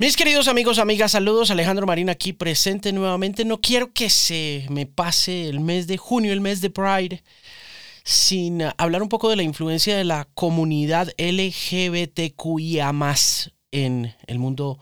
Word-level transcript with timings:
Mis 0.00 0.16
queridos 0.16 0.46
amigos, 0.46 0.78
amigas, 0.78 1.10
saludos. 1.10 1.50
Alejandro 1.50 1.84
Marín 1.84 2.08
aquí 2.08 2.32
presente 2.32 2.92
nuevamente. 2.92 3.44
No 3.44 3.60
quiero 3.60 3.92
que 3.92 4.08
se 4.10 4.64
me 4.70 4.86
pase 4.86 5.48
el 5.48 5.58
mes 5.58 5.88
de 5.88 5.96
junio, 5.96 6.32
el 6.32 6.40
mes 6.40 6.60
de 6.60 6.70
Pride, 6.70 7.24
sin 8.04 8.62
hablar 8.76 9.02
un 9.02 9.08
poco 9.08 9.28
de 9.28 9.34
la 9.34 9.42
influencia 9.42 9.96
de 9.96 10.04
la 10.04 10.28
comunidad 10.34 11.08
LGBTQIA 11.18 12.94
en 13.72 14.14
el 14.28 14.38
mundo 14.38 14.78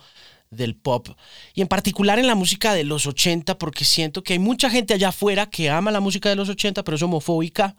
del 0.50 0.76
pop 0.76 1.08
y 1.54 1.62
en 1.62 1.68
particular 1.68 2.18
en 2.18 2.26
la 2.26 2.34
música 2.34 2.74
de 2.74 2.84
los 2.84 3.06
80 3.06 3.56
porque 3.56 3.86
siento 3.86 4.22
que 4.22 4.34
hay 4.34 4.38
mucha 4.38 4.68
gente 4.68 4.92
allá 4.92 5.08
afuera 5.08 5.46
que 5.46 5.70
ama 5.70 5.90
la 5.90 6.00
música 6.00 6.28
de 6.28 6.36
los 6.36 6.50
80 6.50 6.84
pero 6.84 6.96
es 6.96 7.02
homofóbica 7.02 7.74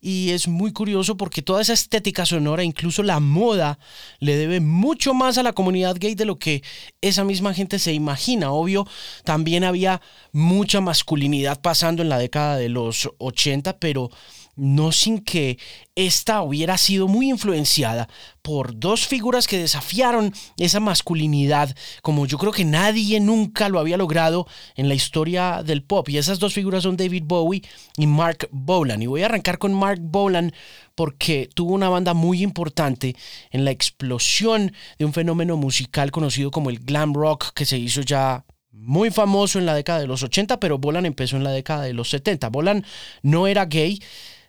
y 0.00 0.30
es 0.30 0.46
muy 0.46 0.72
curioso 0.72 1.16
porque 1.16 1.42
toda 1.42 1.60
esa 1.60 1.72
estética 1.72 2.24
sonora, 2.24 2.62
incluso 2.62 3.02
la 3.02 3.18
moda, 3.18 3.78
le 4.20 4.36
debe 4.36 4.60
mucho 4.60 5.12
más 5.14 5.38
a 5.38 5.42
la 5.42 5.52
comunidad 5.52 5.96
gay 5.98 6.14
de 6.14 6.24
lo 6.24 6.38
que 6.38 6.62
esa 7.00 7.24
misma 7.24 7.52
gente 7.54 7.78
se 7.78 7.92
imagina. 7.92 8.52
Obvio, 8.52 8.86
también 9.24 9.64
había 9.64 10.00
mucha 10.32 10.80
masculinidad 10.80 11.60
pasando 11.60 12.02
en 12.02 12.08
la 12.08 12.18
década 12.18 12.56
de 12.56 12.68
los 12.68 13.10
80, 13.18 13.78
pero 13.78 14.10
no 14.58 14.90
sin 14.90 15.20
que 15.20 15.58
esta 15.94 16.42
hubiera 16.42 16.76
sido 16.76 17.06
muy 17.06 17.30
influenciada 17.30 18.08
por 18.42 18.78
dos 18.78 19.06
figuras 19.06 19.46
que 19.46 19.58
desafiaron 19.58 20.34
esa 20.56 20.80
masculinidad 20.80 21.74
como 22.02 22.26
yo 22.26 22.38
creo 22.38 22.52
que 22.52 22.64
nadie 22.64 23.20
nunca 23.20 23.68
lo 23.68 23.78
había 23.78 23.96
logrado 23.96 24.46
en 24.74 24.88
la 24.88 24.94
historia 24.94 25.62
del 25.62 25.82
pop. 25.82 26.08
Y 26.08 26.18
esas 26.18 26.38
dos 26.38 26.54
figuras 26.54 26.82
son 26.82 26.96
David 26.96 27.22
Bowie 27.26 27.62
y 27.96 28.06
Mark 28.06 28.48
Bolan. 28.50 29.02
Y 29.02 29.06
voy 29.06 29.22
a 29.22 29.26
arrancar 29.26 29.58
con 29.58 29.72
Mark 29.72 30.00
Bolan 30.02 30.52
porque 30.94 31.48
tuvo 31.54 31.74
una 31.74 31.88
banda 31.88 32.12
muy 32.12 32.42
importante 32.42 33.14
en 33.50 33.64
la 33.64 33.70
explosión 33.70 34.72
de 34.98 35.04
un 35.04 35.12
fenómeno 35.12 35.56
musical 35.56 36.10
conocido 36.10 36.50
como 36.50 36.70
el 36.70 36.80
glam 36.80 37.14
rock 37.14 37.52
que 37.54 37.64
se 37.64 37.78
hizo 37.78 38.00
ya 38.00 38.44
muy 38.72 39.10
famoso 39.10 39.58
en 39.58 39.66
la 39.66 39.74
década 39.74 40.00
de 40.00 40.06
los 40.06 40.22
80, 40.22 40.60
pero 40.60 40.78
Bolan 40.78 41.06
empezó 41.06 41.36
en 41.36 41.44
la 41.44 41.50
década 41.50 41.82
de 41.82 41.92
los 41.92 42.10
70. 42.10 42.48
Bolan 42.48 42.84
no 43.22 43.46
era 43.46 43.66
gay, 43.66 44.00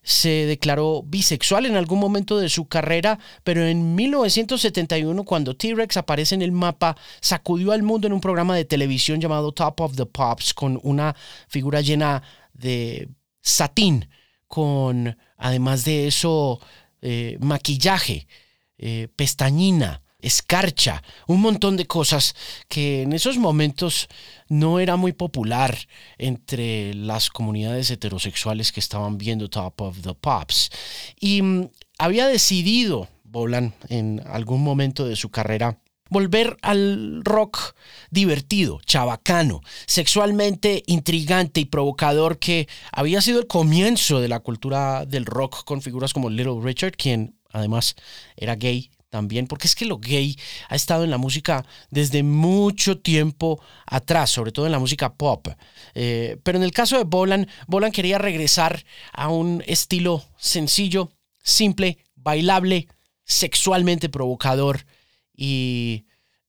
se 0.04 0.46
declaró 0.46 1.04
bisexual 1.04 1.66
en 1.66 1.76
algún 1.76 2.00
momento 2.00 2.38
de 2.40 2.50
su 2.50 2.68
carrera, 2.68 3.20
pero 3.44 3.66
en 3.66 3.96
1971, 3.96 5.24
cuando 5.24 5.56
T-Rex 5.56 5.98
aparece 5.98 6.36
en 6.36 6.42
el 6.42 6.52
mapa, 6.52 6.98
sacudió 7.22 7.72
al 7.72 7.84
mundo 7.84 8.08
en 8.08 8.14
un 8.14 8.22
programa 8.22 8.56
de 8.56 8.66
televisión 8.66 9.20
llamado 9.20 9.52
Top 9.52 9.82
of 9.82 9.96
the 9.96 10.06
Pops, 10.06 10.54
con 10.54 10.80
una 10.84 11.16
figura 11.48 11.82
llena 11.82 12.24
de 12.54 13.10
satín, 13.42 14.10
con 14.48 15.18
además 15.38 15.86
de 15.86 16.08
eso 16.08 16.60
eh, 17.02 17.38
maquillaje, 17.40 18.28
eh, 18.78 19.08
pestañina, 19.16 20.02
escarcha, 20.22 21.04
un 21.28 21.42
montón 21.42 21.78
de 21.78 21.88
cosas 21.88 22.36
que 22.68 23.04
en 23.04 23.14
esos 23.14 23.38
momentos 23.38 24.08
no 24.48 24.80
era 24.80 24.96
muy 24.96 25.14
popular 25.14 25.78
entre 26.18 26.94
las 26.94 27.30
comunidades 27.30 27.90
heterosexuales 27.90 28.72
que 28.72 28.80
estaban 28.80 29.18
viendo 29.18 29.50
Top 29.50 29.82
of 29.82 30.02
the 30.02 30.14
Pops. 30.14 30.70
Y 31.20 31.42
mm, 31.42 31.70
había 31.98 32.28
decidido 32.28 33.08
Bolan 33.24 33.74
en 33.90 34.22
algún 34.26 34.64
momento 34.64 35.06
de 35.06 35.16
su 35.16 35.30
carrera 35.30 35.80
volver 36.10 36.58
al 36.62 37.22
rock 37.24 37.76
divertido, 38.10 38.82
chabacano, 38.86 39.62
sexualmente 39.86 40.84
intrigante 40.88 41.62
y 41.62 41.66
provocador 41.66 42.40
que 42.40 42.68
había 42.92 43.22
sido 43.22 43.40
el 43.40 43.48
comienzo 43.48 44.20
de 44.20 44.28
la 44.28 44.40
cultura 44.40 45.06
del 45.06 45.26
rock 45.26 45.64
con 45.66 45.82
figuras 45.82 46.14
como 46.14 46.30
Little 46.30 46.62
Richard, 46.62 46.94
quien 46.98 47.36
además 47.52 47.96
era 48.36 48.56
gay 48.56 48.90
también, 49.10 49.48
porque 49.48 49.68
es 49.68 49.76
que 49.76 49.86
lo 49.86 49.98
gay 49.98 50.38
ha 50.70 50.76
estado 50.76 51.04
en 51.04 51.12
la 51.12 51.18
música 51.18 51.66
desde 51.90 52.24
mucho 52.24 53.00
tiempo 53.00 53.62
atrás, 53.86 54.30
sobre 54.30 54.52
todo 54.52 54.66
en 54.66 54.72
la 54.72 54.80
música 54.80 55.14
pop. 55.14 55.48
Eh, 55.96 56.38
pero 56.44 56.58
en 56.58 56.64
el 56.64 56.72
caso 56.72 56.98
de 56.98 57.04
Bolan, 57.04 57.48
Bolan 57.68 57.92
quería 57.92 58.18
regresar 58.18 58.84
a 59.12 59.30
un 59.30 59.64
estilo 59.68 60.24
sencillo, 60.38 61.12
simple, 61.44 61.98
bailable, 62.16 62.88
sexualmente 63.26 64.10
provocador 64.10 64.86
y 65.36 66.06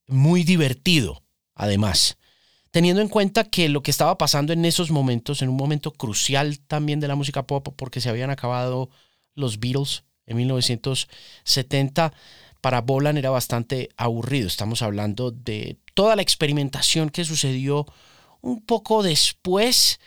muy 0.06 0.44
divertido, 0.44 1.22
además. 1.54 2.16
Teniendo 2.70 3.02
en 3.02 3.08
cuenta 3.08 3.44
que 3.44 3.68
lo 3.68 3.82
que 3.82 3.90
estaba 3.90 4.16
pasando 4.16 4.52
en 4.52 4.64
esos 4.64 4.90
momentos, 4.90 5.42
en 5.42 5.48
un 5.48 5.56
momento 5.56 5.92
crucial 5.92 6.60
también 6.60 7.00
de 7.00 7.08
la 7.08 7.16
música 7.16 7.46
pop, 7.46 7.68
porque 7.76 8.00
se 8.00 8.08
habían 8.08 8.30
acabado 8.30 8.90
los 9.34 9.58
Beatles 9.58 10.04
en 10.26 10.36
1970, 10.36 12.12
para 12.60 12.80
Bolan 12.80 13.16
era 13.16 13.30
bastante 13.30 13.88
aburrido. 13.96 14.46
Estamos 14.46 14.82
hablando 14.82 15.30
de 15.30 15.78
toda 15.94 16.16
la 16.16 16.22
experimentación 16.22 17.10
que 17.10 17.24
sucedió 17.24 17.86
un 18.40 18.60
poco 18.60 19.02
después 19.02 20.00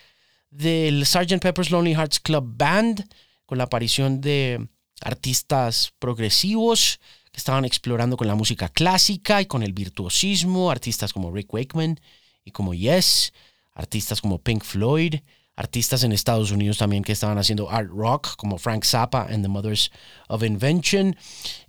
del 0.50 1.04
Sgt. 1.04 1.40
Pepper's 1.40 1.70
Lonely 1.70 1.94
Hearts 1.94 2.20
Club 2.20 2.44
Band, 2.56 3.08
con 3.46 3.58
la 3.58 3.64
aparición 3.64 4.20
de 4.20 4.68
artistas 5.00 5.92
progresivos 5.98 7.00
que 7.32 7.38
estaban 7.38 7.64
explorando 7.64 8.16
con 8.16 8.28
la 8.28 8.36
música 8.36 8.68
clásica 8.68 9.42
y 9.42 9.46
con 9.46 9.62
el 9.62 9.72
virtuosismo, 9.72 10.70
artistas 10.70 11.12
como 11.12 11.32
Rick 11.32 11.52
Wakeman 11.52 12.00
y 12.44 12.52
como 12.52 12.74
Yes, 12.74 13.32
artistas 13.72 14.20
como 14.20 14.38
Pink 14.38 14.62
Floyd, 14.62 15.16
artistas 15.56 16.02
en 16.02 16.12
Estados 16.12 16.50
Unidos 16.50 16.78
también 16.78 17.04
que 17.04 17.12
estaban 17.12 17.38
haciendo 17.38 17.70
art 17.70 17.88
rock, 17.90 18.36
como 18.36 18.58
Frank 18.58 18.84
Zappa 18.84 19.26
and 19.30 19.42
the 19.42 19.48
Mothers 19.48 19.90
of 20.28 20.42
Invention. 20.42 21.16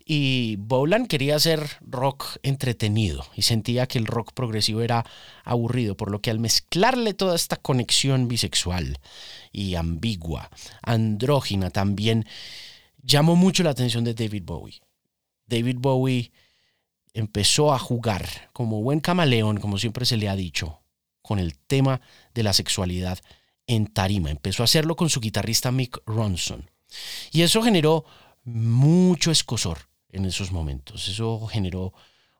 Y 0.03 0.55
Bolan 0.57 1.07
quería 1.07 1.35
hacer 1.35 1.67
rock 1.81 2.37
entretenido 2.43 3.25
y 3.35 3.43
sentía 3.43 3.87
que 3.87 3.97
el 3.97 4.05
rock 4.05 4.33
progresivo 4.33 4.81
era 4.81 5.05
aburrido, 5.43 5.97
por 5.97 6.11
lo 6.11 6.21
que 6.21 6.31
al 6.31 6.39
mezclarle 6.39 7.13
toda 7.13 7.35
esta 7.35 7.57
conexión 7.57 8.27
bisexual 8.27 8.99
y 9.51 9.75
ambigua, 9.75 10.49
andrógina 10.83 11.69
también, 11.69 12.25
llamó 13.01 13.35
mucho 13.35 13.63
la 13.63 13.71
atención 13.71 14.03
de 14.03 14.13
David 14.13 14.43
Bowie. 14.45 14.81
David 15.47 15.77
Bowie 15.79 16.31
empezó 17.13 17.73
a 17.73 17.79
jugar 17.79 18.49
como 18.51 18.81
buen 18.81 18.99
camaleón, 18.99 19.59
como 19.59 19.77
siempre 19.77 20.05
se 20.05 20.17
le 20.17 20.27
ha 20.27 20.35
dicho, 20.35 20.81
con 21.21 21.39
el 21.39 21.57
tema 21.57 22.01
de 22.33 22.43
la 22.43 22.53
sexualidad 22.53 23.19
en 23.67 23.87
tarima. 23.87 24.29
Empezó 24.29 24.63
a 24.63 24.65
hacerlo 24.65 24.95
con 24.95 25.09
su 25.09 25.19
guitarrista 25.19 25.71
Mick 25.71 26.01
Ronson. 26.05 26.69
Y 27.31 27.41
eso 27.41 27.61
generó 27.61 28.05
mucho 28.43 29.31
escosor 29.31 29.89
en 30.09 30.25
esos 30.25 30.51
momentos. 30.51 31.07
Eso 31.07 31.45
generó 31.47 31.93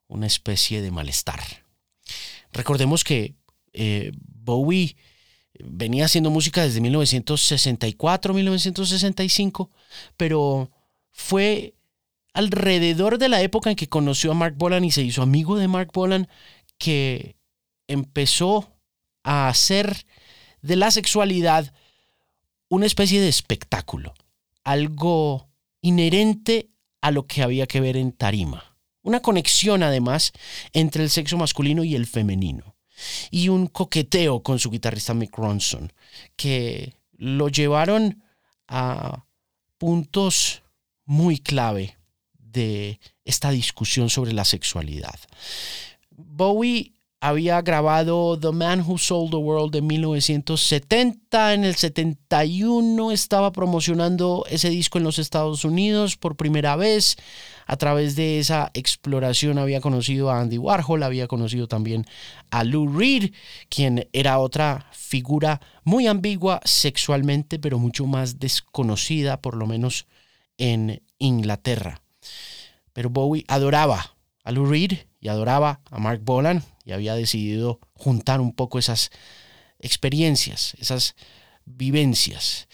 una 0.08 0.28
especie 0.28 0.82
de 0.82 0.92
malestar. 0.92 1.42
Recordemos 2.52 3.04
que 3.04 3.36
eh, 3.74 4.12
Bowie 4.16 4.96
venía 5.60 6.06
haciendo 6.06 6.30
música 6.30 6.64
desde 6.64 6.82
1964, 6.82 8.34
1965, 8.34 9.72
pero 10.18 10.72
fue 11.12 11.76
alrededor 12.34 13.18
de 13.18 13.30
la 13.30 13.42
época 13.42 13.70
en 13.70 13.76
que 13.76 13.90
conoció 13.90 14.32
a 14.32 14.36
Mark 14.36 14.56
Bolan 14.58 14.84
y 14.84 14.92
se 14.92 15.02
hizo 15.02 15.22
amigo 15.22 15.58
de 15.58 15.68
Mark 15.68 15.92
Bolan 15.94 16.28
que 16.78 17.38
empezó 17.88 18.74
a 19.24 19.48
hacer 19.48 20.06
de 20.66 20.76
la 20.76 20.90
sexualidad 20.90 21.72
una 22.70 22.88
especie 22.88 23.22
de 23.22 23.30
espectáculo, 23.30 24.16
algo 24.64 25.48
inherente 25.82 26.72
a 27.02 27.12
lo 27.12 27.28
que 27.28 27.44
había 27.44 27.68
que 27.68 27.80
ver 27.80 27.98
en 27.98 28.12
tarima. 28.12 28.76
Una 29.04 29.22
conexión 29.22 29.84
además 29.84 30.32
entre 30.74 31.04
el 31.04 31.12
sexo 31.12 31.38
masculino 31.38 31.84
y 31.84 31.94
el 31.94 32.08
femenino. 32.08 32.76
Y 33.30 33.50
un 33.50 33.68
coqueteo 33.68 34.42
con 34.42 34.58
su 34.58 34.72
guitarrista 34.72 35.14
Mick 35.14 35.38
Ronson, 35.38 35.94
que 36.36 36.96
lo 37.12 37.50
llevaron 37.50 38.24
a 38.68 39.26
puntos 39.78 40.64
muy 41.06 41.38
clave 41.38 41.96
de 42.34 43.00
esta 43.24 43.52
discusión 43.52 44.10
sobre 44.10 44.34
la 44.34 44.46
sexualidad. 44.46 45.20
Bowie 46.10 46.95
había 47.28 47.60
grabado 47.64 48.40
The 48.40 48.52
Man 48.52 48.82
Who 48.86 49.00
Sold 49.00 49.32
the 49.32 49.38
World 49.38 49.76
en 49.76 49.88
1970. 49.88 51.56
En 51.56 51.64
el 51.64 51.74
71 51.74 53.12
estaba 53.12 53.52
promocionando 53.52 54.46
ese 54.48 54.70
disco 54.70 55.00
en 55.00 55.06
los 55.06 55.18
Estados 55.18 55.66
Unidos 55.66 56.18
por 56.18 56.36
primera 56.36 56.76
vez. 56.76 57.16
A 57.66 57.78
través 57.78 58.16
de 58.16 58.38
esa 58.38 58.70
exploración 58.76 59.58
había 59.58 59.82
conocido 59.82 60.30
a 60.30 60.40
Andy 60.40 60.60
Warhol, 60.60 61.02
había 61.02 61.28
conocido 61.28 61.68
también 61.68 62.06
a 62.52 62.64
Lou 62.64 62.88
Reed, 62.96 63.34
quien 63.70 64.08
era 64.14 64.38
otra 64.38 64.86
figura 64.92 65.62
muy 65.84 66.06
ambigua 66.06 66.62
sexualmente, 66.64 67.58
pero 67.58 67.80
mucho 67.80 68.06
más 68.06 68.38
desconocida, 68.38 69.42
por 69.42 69.56
lo 69.56 69.66
menos 69.66 70.06
en 70.60 71.02
Inglaterra. 71.18 72.04
Pero 72.94 73.10
Bowie 73.10 73.46
adoraba 73.48 74.15
a 74.46 74.52
Lou 74.52 74.66
Reed 74.66 74.94
y 75.20 75.28
adoraba 75.28 75.82
a 75.92 76.00
Mark 76.00 76.22
Bolan 76.24 76.64
y 76.86 76.94
había 76.94 77.16
decidido 77.16 77.80
juntar 77.94 78.40
un 78.40 78.54
poco 78.54 78.80
esas 78.80 79.10
experiencias, 79.80 80.76
esas 80.80 81.16
vivencias. 81.66 82.68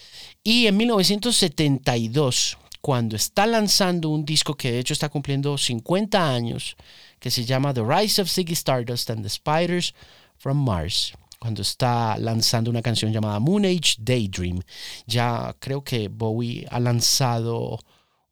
Y 0.44 0.66
en 0.66 0.76
1972, 0.76 2.58
cuando 2.80 3.16
está 3.16 3.46
lanzando 3.46 4.10
un 4.10 4.24
disco 4.24 4.54
que 4.54 4.70
de 4.70 4.80
hecho 4.80 4.92
está 4.92 5.08
cumpliendo 5.08 5.56
50 5.56 6.34
años, 6.34 6.76
que 7.18 7.30
se 7.30 7.44
llama 7.44 7.72
The 7.72 7.82
Rise 7.82 8.20
of 8.20 8.28
Ziggy 8.28 8.52
Stardust 8.52 9.08
and 9.10 9.22
the 9.22 9.30
Spiders 9.30 9.94
from 10.36 10.62
Mars, 10.62 11.14
cuando 11.38 11.62
está 11.62 12.18
lanzando 12.18 12.70
una 12.70 12.82
canción 12.82 13.12
llamada 13.12 13.40
Moon 13.40 13.64
Age 13.64 13.96
Daydream. 13.98 14.60
Ya 15.06 15.56
creo 15.58 15.82
que 15.82 16.08
Bowie 16.08 16.66
ha 16.70 16.78
lanzado 16.78 17.78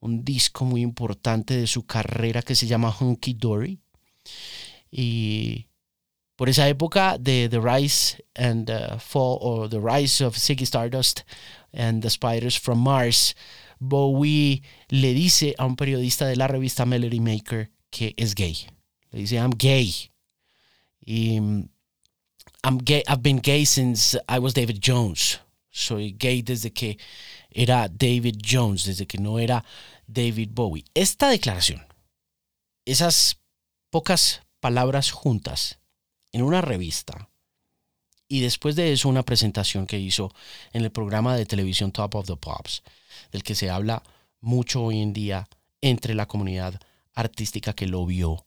un 0.00 0.24
disco 0.24 0.64
muy 0.64 0.82
importante 0.82 1.56
de 1.56 1.66
su 1.66 1.86
carrera 1.86 2.42
que 2.42 2.54
se 2.54 2.66
llama 2.66 2.94
Hunky 2.98 3.34
Dory. 3.34 3.78
Y 4.90 5.66
por 6.36 6.48
esa 6.48 6.68
época 6.68 7.18
de 7.18 7.48
The 7.48 7.60
Rise 7.60 8.24
and 8.34 8.70
Fall 8.98 9.38
or 9.40 9.68
The 9.68 9.80
Rise 9.80 10.24
of 10.24 10.36
Ziggy 10.36 10.64
Stardust 10.64 11.20
and 11.72 12.02
the 12.02 12.10
Spiders 12.10 12.58
from 12.58 12.82
Mars, 12.82 13.34
Bowie 13.78 14.62
le 14.88 15.14
dice 15.14 15.54
a 15.58 15.64
un 15.64 15.76
periodista 15.76 16.26
de 16.26 16.36
la 16.36 16.46
revista 16.46 16.84
Melody 16.84 17.20
Maker 17.20 17.70
que 17.90 18.14
es 18.16 18.34
gay. 18.34 18.66
Le 19.10 19.20
dice, 19.20 19.36
I'm 19.36 19.52
gay. 19.56 20.10
Y 21.04 21.38
I'm 22.62 22.78
gay, 22.78 23.02
I've 23.08 23.22
been 23.22 23.38
gay 23.38 23.64
since 23.64 24.16
I 24.28 24.38
was 24.38 24.54
David 24.54 24.80
Jones. 24.80 25.40
Soy 25.70 26.12
gay 26.18 26.42
desde 26.42 26.72
que 26.72 26.98
era 27.50 27.88
David 27.88 28.36
Jones, 28.44 28.84
desde 28.84 29.06
que 29.06 29.18
no 29.18 29.38
era 29.38 29.64
David 30.06 30.50
Bowie. 30.52 30.84
Esta 30.94 31.28
declaración, 31.28 31.86
esas 32.84 33.38
pocas 33.90 34.42
palabras 34.60 35.10
juntas 35.10 35.78
en 36.32 36.42
una 36.42 36.60
revista 36.60 37.30
y 38.28 38.40
después 38.40 38.76
de 38.76 38.92
eso 38.92 39.08
una 39.08 39.24
presentación 39.24 39.86
que 39.86 39.98
hizo 39.98 40.32
en 40.72 40.84
el 40.84 40.92
programa 40.92 41.34
de 41.34 41.46
televisión 41.46 41.90
Top 41.90 42.14
of 42.14 42.26
the 42.26 42.36
Pops, 42.36 42.82
del 43.32 43.42
que 43.42 43.56
se 43.56 43.70
habla 43.70 44.02
mucho 44.40 44.84
hoy 44.84 45.00
en 45.00 45.12
día 45.12 45.48
entre 45.80 46.14
la 46.14 46.26
comunidad 46.26 46.80
artística 47.12 47.72
que 47.72 47.86
lo 47.86 48.06
vio, 48.06 48.46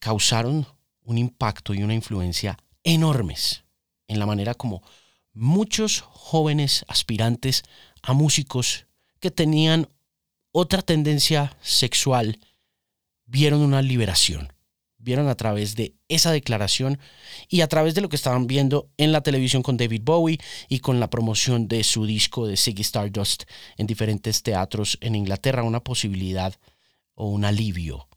causaron 0.00 0.66
un 1.04 1.16
impacto 1.16 1.74
y 1.74 1.82
una 1.82 1.94
influencia 1.94 2.58
enormes 2.82 3.62
en 4.08 4.18
la 4.18 4.26
manera 4.26 4.54
como 4.54 4.82
muchos 5.32 6.00
jóvenes 6.00 6.84
aspirantes 6.88 7.62
a 8.08 8.14
músicos 8.14 8.86
que 9.20 9.30
tenían 9.30 9.86
otra 10.50 10.80
tendencia 10.80 11.54
sexual 11.60 12.40
vieron 13.26 13.60
una 13.60 13.82
liberación. 13.82 14.50
Vieron 14.96 15.28
a 15.28 15.34
través 15.34 15.76
de 15.76 15.94
esa 16.08 16.32
declaración 16.32 16.98
y 17.50 17.60
a 17.60 17.68
través 17.68 17.94
de 17.94 18.00
lo 18.00 18.08
que 18.08 18.16
estaban 18.16 18.46
viendo 18.46 18.90
en 18.96 19.12
la 19.12 19.20
televisión 19.20 19.62
con 19.62 19.76
David 19.76 20.00
Bowie 20.04 20.40
y 20.70 20.78
con 20.78 21.00
la 21.00 21.10
promoción 21.10 21.68
de 21.68 21.84
su 21.84 22.06
disco 22.06 22.46
de 22.46 22.56
Ziggy 22.56 22.80
Stardust 22.80 23.42
en 23.76 23.86
diferentes 23.86 24.42
teatros 24.42 24.96
en 25.02 25.14
Inglaterra, 25.14 25.62
una 25.62 25.84
posibilidad 25.84 26.54
o 27.14 27.26
un 27.26 27.44
alivio, 27.44 28.08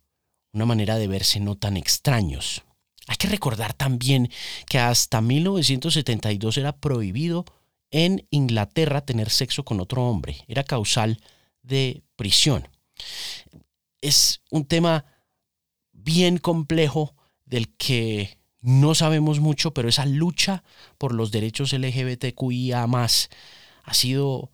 una 0.54 0.66
manera 0.66 0.96
de 0.96 1.08
verse 1.08 1.42
no 1.42 1.58
tan 1.58 1.76
extraños. 1.76 2.64
Hay 3.08 3.18
que 3.18 3.28
recordar 3.28 3.74
también 3.74 4.32
que 4.68 4.80
hasta 4.80 5.20
1972 5.20 6.58
era 6.58 6.78
prohibido 6.78 7.44
en 7.92 8.26
Inglaterra 8.30 9.02
tener 9.02 9.30
sexo 9.30 9.64
con 9.64 9.80
otro 9.80 10.08
hombre, 10.08 10.44
era 10.48 10.64
causal 10.64 11.22
de 11.62 12.04
prisión. 12.16 12.68
Es 14.02 14.42
un 14.50 14.66
tema 14.66 15.06
bien 15.92 16.38
complejo 16.38 17.16
del 17.46 17.76
que 17.76 18.38
no 18.62 18.96
sabemos 18.96 19.40
mucho, 19.40 19.74
pero 19.74 19.90
esa 19.90 20.06
lucha 20.06 20.64
por 20.98 21.14
los 21.14 21.32
derechos 21.32 21.74
LGBTQIA 21.74 22.84
ha 22.84 23.94
sido 23.94 24.52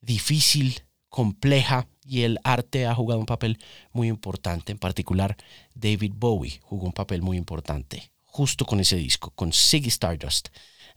difícil, 0.00 0.82
compleja 1.08 1.86
y 2.04 2.22
el 2.22 2.38
arte 2.42 2.86
ha 2.86 2.94
jugado 2.94 3.20
un 3.20 3.26
papel 3.26 3.58
muy 3.92 4.08
importante. 4.08 4.72
En 4.72 4.78
particular, 4.78 5.36
David 5.74 6.12
Bowie 6.16 6.60
jugó 6.62 6.86
un 6.86 6.92
papel 6.92 7.22
muy 7.22 7.36
importante 7.36 8.10
justo 8.34 8.64
con 8.64 8.80
ese 8.80 8.96
disco, 8.96 9.30
con 9.30 9.52
Ziggy 9.52 9.90
Stardust 9.90 10.48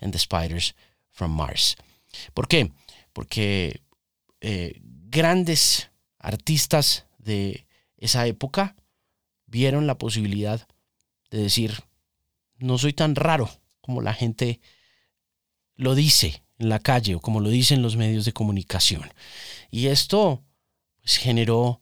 and 0.01 0.11
the 0.11 0.17
Spiders 0.17 0.73
from 1.17 1.35
Mars. 1.35 1.75
¿Por 2.33 2.47
qué? 2.47 2.71
Porque 3.11 3.81
eh, 4.39 4.79
grandes 4.83 5.89
artistas 6.19 7.07
de 7.17 7.65
esa 7.97 8.27
época 8.27 8.75
vieron 9.47 9.87
la 9.87 9.97
posibilidad 9.97 10.67
de 11.31 11.39
decir, 11.39 11.83
no 12.57 12.77
soy 12.77 12.93
tan 12.93 13.15
raro 13.15 13.49
como 13.81 14.01
la 14.01 14.13
gente 14.13 14.61
lo 15.75 15.95
dice 15.95 16.43
en 16.59 16.69
la 16.69 16.79
calle 16.79 17.15
o 17.15 17.19
como 17.19 17.39
lo 17.39 17.49
dicen 17.49 17.81
los 17.81 17.95
medios 17.95 18.25
de 18.25 18.33
comunicación. 18.33 19.11
Y 19.71 19.87
esto 19.87 20.43
pues, 21.01 21.17
generó 21.17 21.81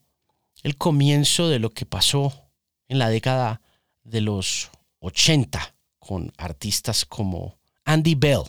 el 0.63 0.77
comienzo 0.77 1.49
de 1.49 1.59
lo 1.59 1.71
que 1.71 1.85
pasó 1.85 2.49
en 2.87 2.99
la 2.99 3.09
década 3.09 3.61
de 4.03 4.21
los 4.21 4.71
80 4.99 5.75
con 5.99 6.31
artistas 6.37 7.05
como 7.05 7.59
Andy 7.83 8.15
Bell, 8.15 8.43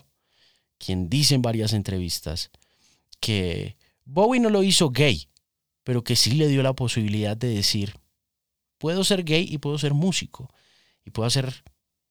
quien 0.78 1.08
dice 1.08 1.34
en 1.34 1.42
varias 1.42 1.72
entrevistas 1.72 2.50
que 3.20 3.76
Bowie 4.04 4.40
no 4.40 4.50
lo 4.50 4.62
hizo 4.62 4.90
gay, 4.90 5.28
pero 5.82 6.04
que 6.04 6.16
sí 6.16 6.32
le 6.32 6.48
dio 6.48 6.62
la 6.62 6.74
posibilidad 6.74 7.36
de 7.36 7.48
decir, 7.48 7.94
puedo 8.78 9.04
ser 9.04 9.24
gay 9.24 9.46
y 9.48 9.58
puedo 9.58 9.78
ser 9.78 9.94
músico, 9.94 10.52
y 11.04 11.10
puedo 11.10 11.26
hacer 11.26 11.64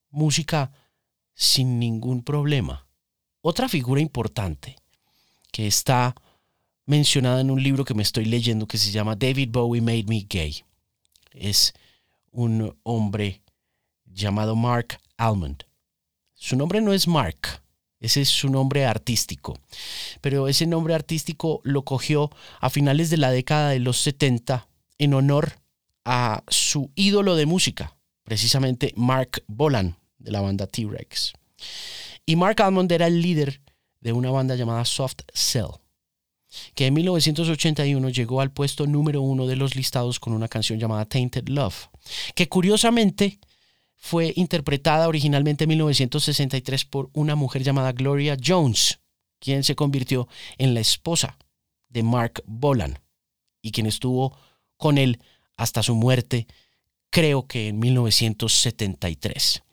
música 0.10 0.72
sin 1.34 1.80
ningún 1.80 2.24
problema. 2.24 2.88
Otra 3.42 3.70
figura 3.70 4.02
importante 4.02 4.78
que 5.52 5.68
está 5.68 6.16
mencionada 6.86 7.42
en 7.42 7.52
un 7.52 7.62
libro 7.62 7.86
que 7.86 7.94
me 7.94 8.04
estoy 8.04 8.26
leyendo 8.26 8.68
que 8.68 8.78
se 8.78 8.92
llama 8.92 9.16
David 9.16 9.50
Bowie 9.52 9.82
Made 9.82 10.06
Me 10.06 10.26
Gay 10.28 10.64
es 11.32 11.74
un 12.32 12.78
hombre 12.84 13.42
llamado 14.06 14.56
Mark 14.56 14.98
Almond. 15.18 15.64
Su 16.34 16.56
nombre 16.56 16.82
no 16.82 16.94
es 16.94 17.08
Mark, 17.08 17.62
ese 18.06 18.22
es 18.22 18.30
su 18.30 18.50
nombre 18.50 18.86
artístico. 18.86 19.58
Pero 20.22 20.48
ese 20.48 20.66
nombre 20.68 20.94
artístico 20.94 21.62
lo 21.64 21.84
cogió 21.84 22.30
a 22.62 22.70
finales 22.70 23.10
de 23.10 23.18
la 23.18 23.32
década 23.32 23.70
de 23.70 23.80
los 23.80 23.98
70 24.00 24.68
en 24.98 25.14
honor 25.14 25.60
a 26.06 26.44
su 26.48 26.92
ídolo 26.96 27.36
de 27.36 27.46
música, 27.46 27.98
precisamente 28.24 28.94
Mark 28.96 29.44
Bolan 29.48 29.98
de 30.20 30.32
la 30.32 30.42
banda 30.42 30.68
T-Rex. 30.68 31.34
Y 32.26 32.36
Mark 32.36 32.62
Almond 32.62 32.92
era 32.92 33.08
el 33.08 33.22
líder 33.22 33.62
de 34.02 34.14
una 34.14 34.30
banda 34.30 34.56
llamada 34.56 34.86
Soft 34.86 35.22
Cell, 35.34 35.80
que 36.76 36.86
en 36.86 36.94
1981 36.94 38.10
llegó 38.10 38.40
al 38.40 38.52
puesto 38.52 38.86
número 38.86 39.22
uno 39.22 39.48
de 39.48 39.56
los 39.56 39.76
listados 39.76 40.20
con 40.20 40.34
una 40.34 40.48
canción 40.48 40.80
llamada 40.80 41.06
Tainted 41.06 41.48
Love, 41.48 41.90
que 42.36 42.48
curiosamente 42.48 43.40
fue 44.06 44.34
interpretada 44.36 45.08
originalmente 45.08 45.64
en 45.64 45.70
1963 45.70 46.86
por 46.86 47.10
una 47.14 47.34
mujer 47.34 47.64
llamada 47.64 47.92
Gloria 47.92 48.38
Jones, 48.40 49.00
quien 49.40 49.64
se 49.64 49.76
convirtió 49.76 50.28
en 50.60 50.76
la 50.76 50.80
esposa 50.80 51.40
de 51.90 52.04
Mark 52.04 52.44
Bolan 52.46 53.00
y 53.64 53.72
quien 53.72 53.88
estuvo 53.88 54.38
con 54.78 55.00
él 55.00 55.20
hasta 55.58 55.82
su 55.82 55.96
muerte, 55.96 56.46
creo 57.10 57.48
que 57.48 57.70
en 57.70 57.80
1973. 57.80 59.64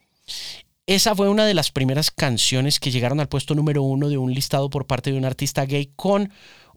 Esa 0.86 1.14
fue 1.14 1.28
una 1.28 1.44
de 1.44 1.52
las 1.52 1.70
primeras 1.70 2.10
canciones 2.10 2.80
que 2.80 2.90
llegaron 2.90 3.20
al 3.20 3.28
puesto 3.28 3.54
número 3.54 3.82
uno 3.82 4.08
de 4.08 4.16
un 4.16 4.32
listado 4.32 4.70
por 4.70 4.86
parte 4.86 5.12
de 5.12 5.18
un 5.18 5.26
artista 5.26 5.66
gay 5.66 5.92
con 5.94 6.32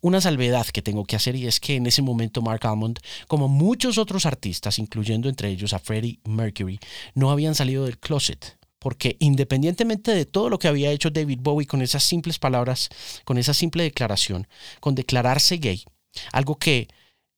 una 0.05 0.21
salvedad 0.21 0.67
que 0.67 0.83
tengo 0.83 1.03
que 1.03 1.15
hacer 1.15 1.35
y 1.35 1.47
es 1.47 1.59
que 1.59 1.77
en 1.77 1.87
ese 1.87 2.03
momento 2.03 2.43
Mark 2.43 2.63
Almond, 2.67 2.99
como 3.27 3.47
muchos 3.47 3.97
otros 3.97 4.27
artistas, 4.27 4.77
incluyendo 4.77 5.29
entre 5.29 5.49
ellos 5.49 5.73
a 5.73 5.79
Freddie 5.79 6.19
Mercury, 6.25 6.79
no 7.15 7.31
habían 7.31 7.55
salido 7.55 7.85
del 7.85 7.97
closet. 7.97 8.59
Porque 8.77 9.17
independientemente 9.19 10.11
de 10.11 10.25
todo 10.25 10.49
lo 10.49 10.59
que 10.59 10.67
había 10.67 10.91
hecho 10.91 11.09
David 11.09 11.39
Bowie 11.41 11.65
con 11.65 11.81
esas 11.81 12.03
simples 12.03 12.37
palabras, 12.37 12.89
con 13.23 13.39
esa 13.39 13.55
simple 13.55 13.81
declaración, 13.81 14.47
con 14.79 14.93
declararse 14.93 15.57
gay, 15.57 15.83
algo 16.31 16.57
que 16.57 16.87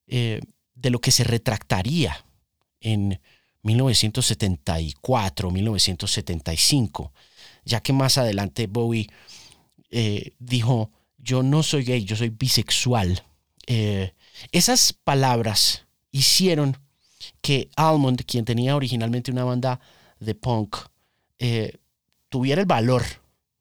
eh, 0.08 0.42
de 0.76 0.90
lo 0.90 1.00
que 1.00 1.12
se 1.12 1.24
retractaría 1.24 2.26
en 2.82 3.22
1974, 3.64 5.52
1975, 5.52 7.14
ya 7.64 7.80
que 7.80 7.94
más 7.94 8.18
adelante 8.18 8.68
Bowie 8.68 9.08
eh, 9.90 10.34
dijo, 10.40 10.92
yo 11.18 11.44
no 11.44 11.64
soy 11.64 11.84
gay, 11.84 12.04
yo 12.04 12.16
soy 12.16 12.30
bisexual. 12.30 13.24
Eh, 13.66 14.14
esas 14.52 14.94
palabras 14.94 15.86
hicieron 16.12 16.78
que 17.42 17.70
Almond, 17.76 18.24
quien 18.26 18.46
tenía 18.46 18.76
originalmente 18.76 19.32
una 19.32 19.44
banda 19.44 19.80
de 20.20 20.36
punk, 20.36 20.78
eh, 21.40 21.78
tuviera 22.30 22.62
el 22.62 22.68
valor 22.68 23.04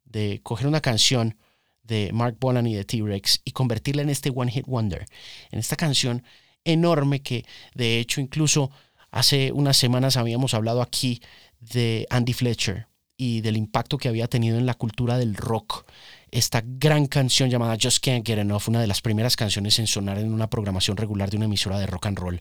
de 0.04 0.40
coger 0.42 0.66
una 0.66 0.80
canción 0.80 1.36
de 1.82 2.10
Mark 2.12 2.36
Bolan 2.40 2.66
y 2.66 2.74
de 2.74 2.84
T-Rex 2.84 3.42
y 3.44 3.52
convertirla 3.52 4.02
en 4.02 4.10
este 4.10 4.32
One 4.34 4.50
Hit 4.50 4.66
Wonder, 4.66 5.06
en 5.50 5.58
esta 5.58 5.76
canción 5.76 6.24
enorme 6.64 7.22
que 7.22 7.44
de 7.74 8.00
hecho 8.00 8.20
incluso 8.20 8.70
hace 9.10 9.52
unas 9.52 9.76
semanas 9.76 10.16
habíamos 10.16 10.52
hablado 10.54 10.82
aquí 10.82 11.22
de 11.60 12.06
Andy 12.10 12.32
Fletcher 12.32 12.88
y 13.16 13.40
del 13.40 13.56
impacto 13.56 13.98
que 13.98 14.08
había 14.08 14.26
tenido 14.26 14.58
en 14.58 14.66
la 14.66 14.74
cultura 14.74 15.16
del 15.16 15.34
rock. 15.34 15.86
Esta 16.30 16.62
gran 16.64 17.06
canción 17.06 17.50
llamada 17.50 17.78
Just 17.80 18.04
Can't 18.04 18.26
Get 18.26 18.38
Enough, 18.38 18.68
una 18.68 18.80
de 18.80 18.86
las 18.86 19.00
primeras 19.00 19.36
canciones 19.36 19.78
en 19.78 19.86
sonar 19.86 20.18
en 20.18 20.32
una 20.32 20.50
programación 20.50 20.96
regular 20.96 21.30
de 21.30 21.36
una 21.36 21.46
emisora 21.46 21.78
de 21.78 21.86
rock 21.86 22.06
and 22.06 22.18
roll. 22.18 22.40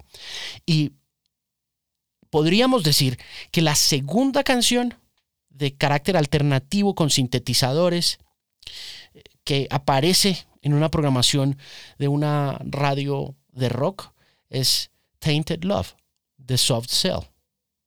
Y 0.65 0.93
podríamos 2.29 2.83
decir 2.83 3.17
que 3.51 3.61
la 3.61 3.75
segunda 3.75 4.43
canción 4.43 4.95
de 5.49 5.75
carácter 5.75 6.17
alternativo 6.17 6.95
con 6.95 7.09
sintetizadores 7.09 8.19
que 9.43 9.67
aparece 9.69 10.45
en 10.61 10.73
una 10.73 10.89
programación 10.89 11.57
de 11.97 12.07
una 12.07 12.59
radio 12.65 13.35
de 13.51 13.69
rock 13.69 14.11
es 14.49 14.91
Tainted 15.19 15.63
Love 15.63 15.95
de 16.37 16.57
Soft 16.57 16.89
Cell, 16.89 17.21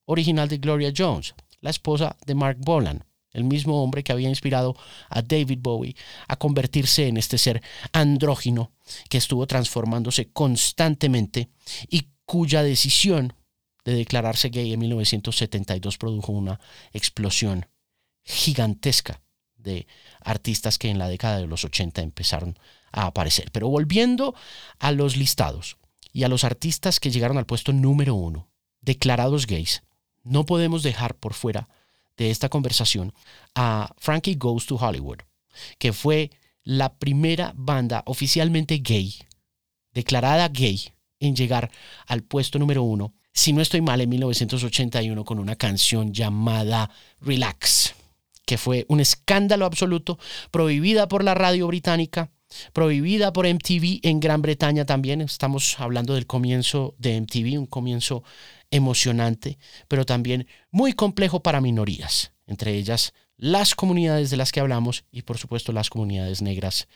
original 0.07 0.49
de 0.49 0.59
Gloria 0.59 0.93
Jones, 0.97 1.35
la 1.61 1.71
esposa 1.71 2.17
de 2.25 2.35
Mark 2.35 2.57
Bolan, 2.61 3.05
el 3.33 3.45
mismo 3.45 3.83
hombre 3.83 4.03
que 4.03 4.13
había 4.13 4.29
inspirado 4.29 4.77
a 5.11 5.23
David 5.23 5.59
Bowie 5.61 5.97
a 6.27 6.37
convertirse 6.37 7.09
en 7.09 7.17
este 7.17 7.39
ser 7.39 7.63
andrógino 7.93 8.73
que 9.09 9.19
estuvo 9.19 9.47
transformándose 9.47 10.31
constantemente 10.31 11.51
y 11.89 12.09
cuya 12.25 12.63
decisión 12.63 13.35
de 13.85 13.95
declararse 13.95 14.51
gay 14.51 14.73
en 14.73 14.81
1972 14.81 15.99
produjo 15.99 16.33
una 16.33 16.61
explosión 16.93 17.67
gigantesca 18.25 19.23
de 19.57 19.87
artistas 20.21 20.79
que 20.79 20.91
en 20.91 20.99
la 20.99 21.09
década 21.09 21.39
de 21.39 21.47
los 21.47 21.65
80 21.65 22.03
empezaron 22.03 22.59
a 22.93 23.07
aparecer. 23.07 23.51
Pero 23.53 23.69
volviendo 23.69 24.35
a 24.79 24.93
los 24.93 25.17
listados 25.17 25.79
y 26.13 26.25
a 26.25 26.29
los 26.29 26.45
artistas 26.45 27.01
que 27.01 27.11
llegaron 27.11 27.39
al 27.39 27.47
puesto 27.47 27.73
número 27.73 28.15
uno, 28.15 28.49
declarados 28.81 29.47
gays, 29.47 29.83
no 30.23 30.45
podemos 30.47 30.83
dejar 30.83 31.15
por 31.15 31.35
fuera 31.35 31.69
de 32.19 32.31
esta 32.31 32.51
conversación 32.51 33.15
a 33.55 33.95
Frankie 33.97 34.35
Goes 34.35 34.67
to 34.67 34.77
Hollywood, 34.77 35.21
que 35.79 35.95
fue 35.95 36.31
la 36.65 36.93
primera 36.99 37.55
banda 37.57 38.03
oficialmente 38.05 38.79
gay, 38.79 39.15
declarada 39.95 40.49
gay, 40.49 40.93
en 41.21 41.35
llegar 41.35 41.71
al 42.07 42.23
puesto 42.23 42.59
número 42.59 42.83
uno, 42.83 43.15
si 43.33 43.53
no 43.53 43.63
estoy 43.63 43.81
mal, 43.81 44.01
en 44.01 44.09
1981 44.09 45.25
con 45.25 45.39
una 45.39 45.57
canción 45.57 46.13
llamada 46.13 46.91
Relax, 47.21 47.95
que 48.45 48.59
fue 48.59 48.85
un 48.89 49.01
escándalo 49.01 49.65
absoluto, 49.65 50.19
prohibida 50.51 51.07
por 51.07 51.23
la 51.23 51.35
radio 51.35 51.67
británica, 51.69 52.31
prohibida 52.73 53.33
por 53.33 53.47
MTV 53.47 54.01
en 54.03 54.21
Gran 54.21 54.43
Bretaña 54.43 54.87
también. 54.87 55.21
Estamos 55.21 55.79
hablando 55.79 56.15
del 56.15 56.27
comienzo 56.27 56.95
de 56.99 57.21
MTV, 57.21 57.59
un 57.59 57.67
comienzo 57.67 58.25
emocionante, 58.71 59.59
pero 59.89 60.05
también 60.05 60.47
muy 60.71 60.93
complejo 60.93 61.43
para 61.43 61.61
minorías, 61.61 62.33
entre 62.47 62.75
ellas 62.75 63.13
las 63.39 63.77
comunidades 63.77 64.31
de 64.31 64.37
las 64.37 64.51
que 64.53 64.61
hablamos 64.61 65.05
y 65.13 65.23
por 65.23 65.39
supuesto 65.39 65.73
las 65.73 65.91
comunidades 65.91 66.43
negras 66.43 66.89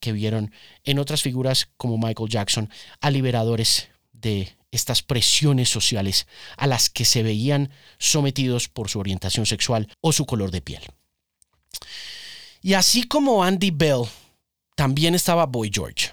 que 0.00 0.12
vieron 0.12 0.52
en 0.84 0.98
otras 0.98 1.22
figuras 1.22 1.68
como 1.76 1.98
Michael 1.98 2.30
Jackson 2.30 2.70
a 3.00 3.10
liberadores 3.10 3.88
de 4.12 4.56
estas 4.72 5.02
presiones 5.02 5.68
sociales 5.68 6.26
a 6.56 6.66
las 6.66 6.88
que 6.88 7.04
se 7.04 7.22
veían 7.22 7.70
sometidos 7.98 8.68
por 8.68 8.88
su 8.88 8.98
orientación 8.98 9.44
sexual 9.44 9.88
o 10.00 10.12
su 10.12 10.24
color 10.24 10.50
de 10.50 10.62
piel. 10.62 10.82
Y 12.62 12.74
así 12.74 13.04
como 13.04 13.44
Andy 13.44 13.70
Bell, 13.70 14.04
también 14.76 15.14
estaba 15.14 15.46
Boy 15.46 15.70
George, 15.72 16.12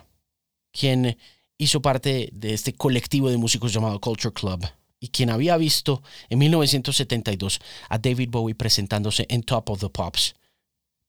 quien 0.71 1.17
hizo 1.57 1.81
parte 1.81 2.29
de 2.33 2.53
este 2.53 2.73
colectivo 2.73 3.29
de 3.29 3.37
músicos 3.37 3.71
llamado 3.73 3.99
Culture 3.99 4.33
Club 4.33 4.67
y 4.99 5.09
quien 5.09 5.29
había 5.29 5.57
visto 5.57 6.01
en 6.29 6.39
1972 6.39 7.59
a 7.89 7.97
David 7.97 8.29
Bowie 8.29 8.55
presentándose 8.55 9.25
en 9.29 9.43
Top 9.43 9.69
of 9.69 9.79
the 9.79 9.89
Pops 9.89 10.35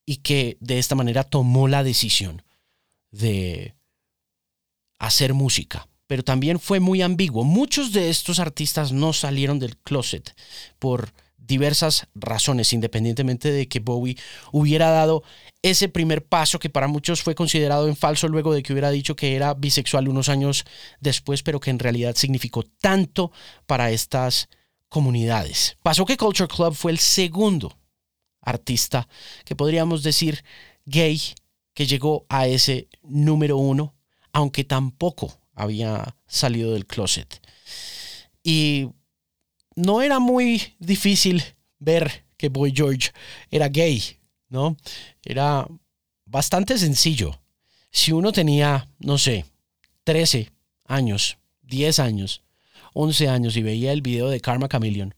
y 0.07 0.17
que 0.17 0.57
de 0.61 0.79
esta 0.79 0.95
manera 0.95 1.25
tomó 1.25 1.69
la 1.69 1.85
decisión 1.85 2.43
de 3.11 3.75
hacer 4.99 5.35
música. 5.35 5.89
Pero 6.07 6.25
también 6.25 6.59
fue 6.59 6.81
muy 6.81 7.03
ambiguo. 7.03 7.45
Muchos 7.45 7.93
de 7.93 8.09
estos 8.09 8.39
artistas 8.39 8.93
no 8.93 9.13
salieron 9.13 9.59
del 9.59 9.77
closet 9.77 10.35
por 10.79 11.13
diversas 11.49 12.07
razones, 12.15 12.73
independientemente 12.73 13.51
de 13.51 13.67
que 13.67 13.81
Bowie 13.81 14.17
hubiera 14.53 14.91
dado 14.91 15.25
ese 15.63 15.89
primer 15.89 16.25
paso 16.25 16.61
que 16.61 16.71
para 16.71 16.87
muchos 16.87 17.23
fue 17.23 17.35
considerado 17.35 17.89
en 17.89 17.97
falso 17.97 18.29
luego 18.29 18.55
de 18.55 18.63
que 18.63 18.73
hubiera 18.73 18.91
dicho 18.91 19.17
que 19.17 19.35
era 19.35 19.55
bisexual 19.55 20.09
unos 20.09 20.29
años 20.29 20.65
después, 21.01 21.43
pero 21.43 21.59
que 21.59 21.71
en 21.71 21.81
realidad 21.81 22.15
significó 22.15 22.63
tanto 22.63 23.33
para 23.67 23.91
estas 23.91 24.49
comunidades. 24.89 25.77
Pasó 25.83 26.05
que 26.05 26.17
Culture 26.17 26.49
Club 26.49 26.75
fue 26.75 26.93
el 26.93 26.99
segundo 26.99 27.77
artista 28.43 29.09
que 29.45 29.57
podríamos 29.57 30.03
decir 30.03 30.45
gay 30.85 31.21
que 31.75 31.87
llegó 31.87 32.27
a 32.29 32.47
ese 32.47 32.89
número 33.03 33.57
uno, 33.57 33.95
aunque 34.33 34.65
tampoco 34.65 35.41
había 35.55 36.17
salido 36.27 36.73
del 36.73 36.87
closet. 36.87 37.41
Y 38.43 38.89
no 39.79 40.03
era 40.03 40.19
muy 40.19 40.75
difícil 40.81 41.43
ver 41.79 42.25
que 42.37 42.49
Boy 42.49 42.73
George 42.75 43.13
era 43.49 43.69
gay, 43.69 44.03
¿no? 44.49 44.77
Era 45.25 45.69
bastante 46.25 46.77
sencillo. 46.79 47.41
Si 47.91 48.11
uno 48.11 48.33
tenía, 48.33 48.89
no 48.99 49.19
sé, 49.19 49.45
13 50.03 50.51
años, 50.85 51.39
10 51.63 52.01
años, 52.01 52.43
11 52.93 53.29
años 53.29 53.57
y 53.57 53.63
veía 53.63 53.93
el 53.93 54.03
video 54.03 54.29
de 54.29 54.41
Karma 54.41 54.69
Chameleon 54.69 55.15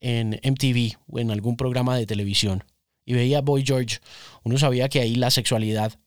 en 0.00 0.38
MTV 0.42 0.98
o 1.06 1.18
en 1.18 1.30
algún 1.30 1.56
programa 1.56 1.96
de 1.96 2.04
televisión 2.04 2.62
y 3.06 3.14
veía 3.14 3.40
Boy 3.40 3.64
George, 3.64 4.00
uno 4.42 4.58
sabía 4.58 4.90
que 4.90 5.00
ahí 5.00 5.14
la 5.14 5.30
sexualidad 5.30 5.98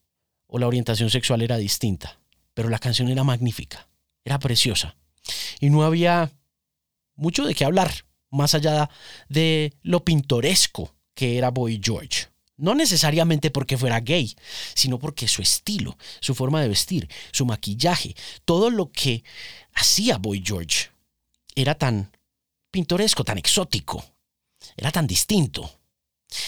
o 0.45 0.59
la 0.59 0.67
orientación 0.67 1.09
sexual 1.09 1.41
era 1.41 1.57
distinta, 1.57 2.19
pero 2.53 2.69
la 2.69 2.77
canción 2.77 3.09
era 3.09 3.23
magnífica, 3.23 3.89
era 4.23 4.37
preciosa 4.37 4.95
y 5.59 5.71
no 5.71 5.83
había 5.83 6.31
mucho 7.17 7.45
de 7.45 7.53
qué 7.53 7.65
hablar, 7.65 8.05
más 8.29 8.55
allá 8.55 8.89
de 9.27 9.73
lo 9.83 10.05
pintoresco 10.05 10.95
que 11.13 11.37
era 11.37 11.51
Boy 11.51 11.81
George. 11.83 12.27
No 12.55 12.73
necesariamente 12.73 13.51
porque 13.51 13.77
fuera 13.77 13.99
gay, 13.99 14.35
sino 14.73 14.97
porque 14.97 15.27
su 15.27 15.41
estilo, 15.41 15.97
su 16.21 16.33
forma 16.33 16.61
de 16.61 16.69
vestir, 16.69 17.07
su 17.31 17.45
maquillaje, 17.45 18.15
todo 18.45 18.69
lo 18.69 18.91
que 18.91 19.23
hacía 19.73 20.17
Boy 20.17 20.41
George 20.43 20.89
era 21.55 21.75
tan 21.75 22.11
pintoresco, 22.71 23.23
tan 23.23 23.37
exótico, 23.37 24.03
era 24.75 24.91
tan 24.91 25.05
distinto. 25.05 25.71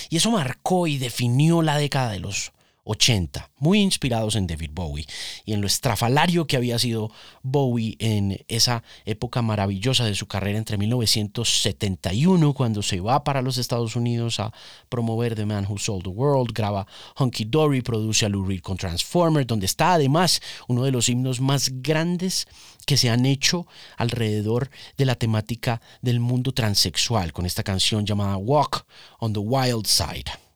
Y 0.09 0.17
eso 0.17 0.31
marcó 0.31 0.87
y 0.87 0.97
definió 0.97 1.61
la 1.61 1.77
década 1.77 2.11
de 2.11 2.19
los 2.19 2.51
80, 2.83 3.51
muy 3.57 3.81
inspirados 3.81 4.35
en 4.35 4.47
David 4.47 4.71
Bowie 4.73 5.05
y 5.45 5.53
en 5.53 5.61
lo 5.61 5.67
estrafalario 5.67 6.47
que 6.47 6.57
había 6.57 6.79
sido 6.79 7.11
Bowie 7.43 7.95
en 7.99 8.43
esa 8.47 8.83
época 9.05 9.41
maravillosa 9.41 10.05
de 10.05 10.15
su 10.15 10.27
carrera 10.27 10.57
entre 10.57 10.77
1971, 10.77 12.53
cuando 12.53 12.81
se 12.81 12.99
va 12.99 13.23
para 13.23 13.41
los 13.41 13.57
Estados 13.57 13.95
Unidos 13.95 14.39
a 14.39 14.53
promover 14.89 15.35
The 15.35 15.45
Man 15.45 15.67
Who 15.69 15.77
Sold 15.77 16.03
the 16.03 16.09
World, 16.09 16.53
graba 16.53 16.87
Hunky 17.17 17.45
Dory, 17.45 17.81
produce 17.81 18.25
a 18.25 18.29
Lou 18.29 18.45
Reed 18.45 18.61
con 18.61 18.77
Transformer, 18.77 19.45
donde 19.45 19.65
está 19.65 19.93
además 19.93 20.41
uno 20.67 20.83
de 20.83 20.91
los 20.91 21.09
himnos 21.09 21.39
más 21.41 21.69
grandes 21.81 22.47
que 22.85 22.97
se 22.97 23.09
han 23.09 23.25
hecho 23.25 23.67
alrededor 23.97 24.71
de 24.97 25.05
la 25.05 25.15
temática 25.15 25.81
del 26.01 26.19
mundo 26.19 26.53
transexual, 26.53 27.33
con 27.33 27.45
esta 27.45 27.63
canción 27.63 28.05
llamada 28.05 28.37
Walk 28.37 28.85
on 29.19 29.33
the 29.33 29.39
Wild 29.39 29.85
Side. 29.85 30.48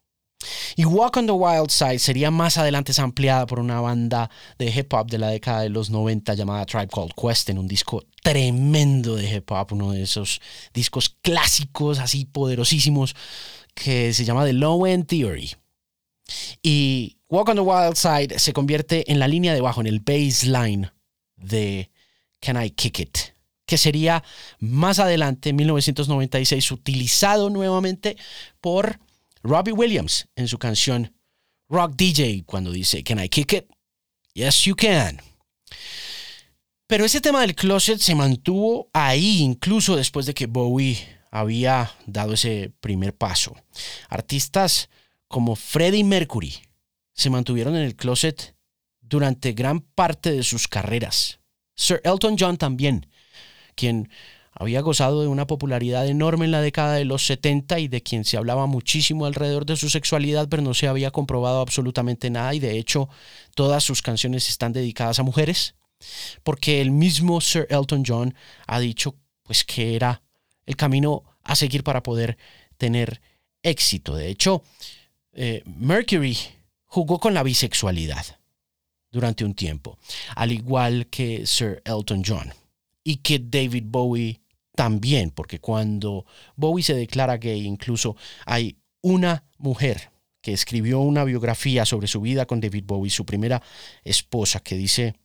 Y 0.76 0.86
Walk 0.86 1.18
on 1.18 1.26
the 1.26 1.32
Wild 1.32 1.70
Side 1.70 2.00
sería 2.00 2.32
más 2.32 2.58
adelante 2.58 2.92
ampliada 3.02 3.46
por 3.46 3.60
una 3.60 3.82
banda 3.82 4.30
de 4.58 4.70
hip 4.70 4.94
hop 4.94 5.10
de 5.10 5.18
la 5.18 5.30
década 5.30 5.62
de 5.62 5.70
los 5.70 5.90
90 5.90 6.34
llamada 6.34 6.66
Tribe 6.66 6.88
Called 6.88 7.12
Quest 7.16 7.50
en 7.50 7.60
un 7.60 7.68
disco 7.68 8.04
tremendo 8.22 9.16
de 9.16 9.36
hip 9.36 9.52
hop, 9.52 9.68
uno 9.72 9.92
de 9.92 10.04
esos 10.04 10.42
discos 10.74 11.16
clásicos 11.22 12.00
así 12.00 12.26
poderosísimos 12.26 13.16
que 13.74 14.14
se 14.14 14.26
llama 14.26 14.46
The 14.46 14.54
Low 14.54 14.86
End 14.86 15.08
Theory. 15.08 15.54
Y 16.62 17.18
Walk 17.30 17.50
on 17.50 17.56
the 17.56 17.62
Wild 17.62 17.96
Side 17.96 18.40
se 18.40 18.54
convierte 18.54 19.12
en 19.12 19.20
la 19.20 19.28
línea 19.28 19.54
de 19.54 19.62
bajo, 19.62 19.82
en 19.82 19.88
el 19.88 20.00
baseline 20.00 20.92
de 21.36 21.92
Can 22.40 22.64
I 22.64 22.72
Kick 22.72 23.00
It, 23.00 23.18
que 23.66 23.78
sería 23.78 24.24
más 24.60 25.00
adelante, 25.00 25.50
en 25.50 25.56
1996, 25.58 26.72
utilizado 26.72 27.50
nuevamente 27.50 28.18
por 28.62 29.00
Robbie 29.44 29.74
Williams 29.74 30.28
en 30.36 30.48
su 30.48 30.58
canción 30.58 31.14
Rock 31.70 31.96
DJ 31.96 32.44
cuando 32.46 32.72
dice 32.72 33.04
Can 33.04 33.24
I 33.24 33.30
kick 33.30 33.54
it? 33.54 33.66
Yes, 34.34 34.64
you 34.64 34.76
can. 34.76 35.22
Pero 36.88 37.06
ese 37.06 37.22
tema 37.22 37.42
del 37.42 37.56
closet 37.56 38.00
se 38.00 38.16
mantuvo 38.16 38.90
ahí 38.94 39.42
incluso 39.42 39.96
después 39.96 40.26
de 40.26 40.34
que 40.34 40.48
Bowie 40.48 40.98
había 41.32 41.92
dado 42.06 42.34
ese 42.34 42.72
primer 42.80 43.16
paso. 43.16 43.56
Artistas 44.10 44.90
como 45.28 45.56
Freddie 45.56 46.04
Mercury 46.04 46.54
se 47.14 47.30
mantuvieron 47.30 47.76
en 47.76 47.84
el 47.84 47.96
closet 47.96 48.56
durante 49.02 49.54
gran 49.54 49.82
parte 49.82 50.32
de 50.32 50.44
sus 50.44 50.68
carreras. 50.68 51.40
Sir 51.76 52.02
Elton 52.04 52.36
John 52.40 52.58
también, 52.58 53.08
quien 53.76 54.10
había 54.56 54.82
gozado 54.82 55.22
de 55.22 55.28
una 55.28 55.48
popularidad 55.48 56.08
enorme 56.08 56.46
en 56.46 56.52
la 56.52 56.62
década 56.62 56.96
de 56.96 57.06
los 57.06 57.26
70 57.26 57.80
y 57.80 57.88
de 57.88 58.04
quien 58.04 58.24
se 58.24 58.38
hablaba 58.38 58.66
muchísimo 58.68 59.26
alrededor 59.26 59.66
de 59.66 59.76
su 59.76 59.90
sexualidad, 59.90 60.48
pero 60.50 60.62
no 60.62 60.74
se 60.74 60.88
había 60.88 61.12
comprobado 61.12 61.62
absolutamente 61.62 62.30
nada 62.30 62.54
y 62.54 62.60
de 62.60 62.78
hecho 62.78 63.10
todas 63.56 63.84
sus 63.84 64.02
canciones 64.02 64.50
están 64.50 64.74
dedicadas 64.74 65.20
a 65.20 65.24
mujeres, 65.24 65.76
porque 66.44 66.82
el 66.82 66.92
mismo 66.92 67.42
Sir 67.42 67.68
Elton 67.70 68.04
John 68.06 68.36
ha 68.68 68.80
dicho 68.80 69.16
pues 69.44 69.64
que 69.64 69.96
era 69.96 70.22
el 70.66 70.76
camino 70.76 71.24
a 71.44 71.56
seguir 71.56 71.84
para 71.84 72.04
poder 72.04 72.38
tener 72.78 73.22
éxito. 73.62 74.16
De 74.16 74.30
hecho, 74.30 74.64
eh, 75.34 75.64
Mercury 75.66 76.38
jugó 76.86 77.20
con 77.20 77.34
la 77.34 77.44
bisexualidad 77.44 78.26
durante 79.12 79.46
un 79.46 79.54
tiempo, 79.54 79.98
al 80.36 80.52
igual 80.52 81.08
que 81.08 81.46
Sir 81.46 81.82
Elton 81.86 82.24
John 82.26 82.54
y 83.04 83.18
que 83.18 83.40
David 83.40 83.84
Bowie 83.88 84.43
también, 84.76 85.32
porque 85.32 85.60
cuando 85.60 86.26
Bowie 86.56 86.84
se 86.84 86.96
declara 86.96 87.38
gay, 87.38 87.66
incluso 87.66 88.16
hay 88.46 88.78
una 89.02 89.46
mujer 89.58 90.12
que 90.42 90.54
escribió 90.54 91.00
una 91.00 91.24
biografía 91.24 91.86
sobre 91.86 92.08
su 92.08 92.22
vida 92.22 92.46
con 92.46 92.60
David 92.60 92.84
Bowie, 92.86 93.10
su 93.10 93.26
primera 93.26 93.62
esposa, 94.04 94.60
que 94.60 94.76
dice 94.76 95.16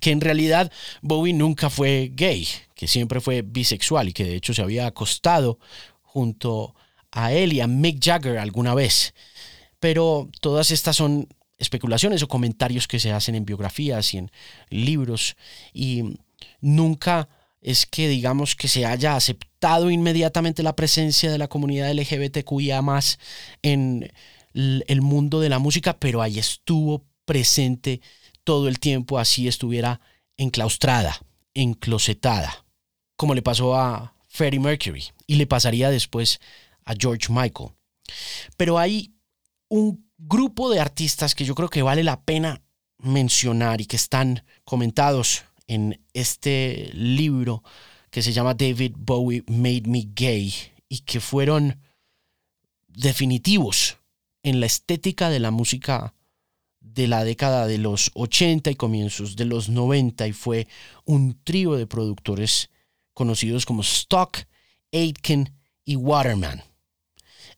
que 0.00 0.10
en 0.10 0.20
realidad 0.20 0.72
Bowie 1.02 1.34
nunca 1.34 1.70
fue 1.70 2.12
gay, 2.14 2.46
que 2.74 2.86
siempre 2.86 3.20
fue 3.20 3.42
bisexual 3.42 4.08
y 4.08 4.12
que 4.12 4.24
de 4.24 4.36
hecho 4.36 4.54
se 4.54 4.62
había 4.62 4.86
acostado 4.86 5.58
junto 6.02 6.74
a 7.10 7.32
él 7.32 7.52
y 7.52 7.60
a 7.60 7.66
Mick 7.66 8.02
Jagger 8.02 8.38
alguna 8.38 8.74
vez. 8.74 9.14
Pero 9.80 10.28
todas 10.40 10.70
estas 10.70 10.96
son 10.96 11.28
especulaciones 11.58 12.22
o 12.22 12.28
comentarios 12.28 12.86
que 12.86 13.00
se 13.00 13.12
hacen 13.12 13.34
en 13.34 13.44
biografías 13.44 14.14
y 14.14 14.18
en 14.18 14.30
libros 14.70 15.36
y 15.72 16.18
nunca 16.60 17.28
es 17.60 17.86
que 17.86 18.08
digamos 18.08 18.54
que 18.54 18.68
se 18.68 18.86
haya 18.86 19.16
aceptado 19.16 19.90
inmediatamente 19.90 20.62
la 20.62 20.76
presencia 20.76 21.30
de 21.30 21.38
la 21.38 21.48
comunidad 21.48 21.92
LGBTQIA 21.92 22.82
más 22.82 23.18
en 23.62 24.12
el 24.54 25.02
mundo 25.02 25.40
de 25.40 25.48
la 25.48 25.58
música, 25.58 25.98
pero 25.98 26.22
ahí 26.22 26.38
estuvo 26.38 27.04
presente 27.24 28.00
todo 28.44 28.68
el 28.68 28.78
tiempo, 28.78 29.18
así 29.18 29.48
estuviera 29.48 30.00
enclaustrada, 30.36 31.20
enclosetada, 31.54 32.64
como 33.16 33.34
le 33.34 33.42
pasó 33.42 33.74
a 33.74 34.14
Freddie 34.28 34.60
Mercury 34.60 35.04
y 35.26 35.34
le 35.34 35.46
pasaría 35.46 35.90
después 35.90 36.40
a 36.84 36.94
George 36.98 37.26
Michael. 37.30 37.70
Pero 38.56 38.78
hay 38.78 39.12
un 39.68 40.10
grupo 40.16 40.70
de 40.70 40.80
artistas 40.80 41.34
que 41.34 41.44
yo 41.44 41.54
creo 41.54 41.68
que 41.68 41.82
vale 41.82 42.02
la 42.02 42.22
pena 42.22 42.62
mencionar 42.98 43.80
y 43.80 43.86
que 43.86 43.96
están 43.96 44.44
comentados 44.64 45.44
en 45.68 46.00
este 46.14 46.90
libro 46.94 47.62
que 48.10 48.22
se 48.22 48.32
llama 48.32 48.54
David 48.54 48.94
Bowie 48.96 49.44
Made 49.46 49.82
Me 49.86 50.08
Gay 50.14 50.52
y 50.88 51.00
que 51.00 51.20
fueron 51.20 51.80
definitivos 52.88 53.98
en 54.42 54.60
la 54.60 54.66
estética 54.66 55.30
de 55.30 55.38
la 55.38 55.50
música 55.50 56.14
de 56.80 57.06
la 57.06 57.22
década 57.22 57.66
de 57.66 57.78
los 57.78 58.10
80 58.14 58.70
y 58.70 58.74
comienzos 58.74 59.36
de 59.36 59.44
los 59.44 59.68
90 59.68 60.26
y 60.26 60.32
fue 60.32 60.66
un 61.04 61.38
trío 61.44 61.74
de 61.76 61.86
productores 61.86 62.70
conocidos 63.14 63.66
como 63.66 63.82
Stock, 63.82 64.38
Aitken 64.92 65.52
y 65.84 65.96
Waterman. 65.96 66.62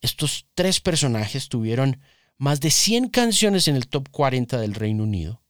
Estos 0.00 0.46
tres 0.54 0.80
personajes 0.80 1.48
tuvieron 1.48 2.00
más 2.38 2.60
de 2.60 2.70
100 2.70 3.10
canciones 3.10 3.68
en 3.68 3.76
el 3.76 3.86
top 3.86 4.08
40 4.10 4.58
del 4.58 4.74
Reino 4.74 5.04
Unido 5.04 5.42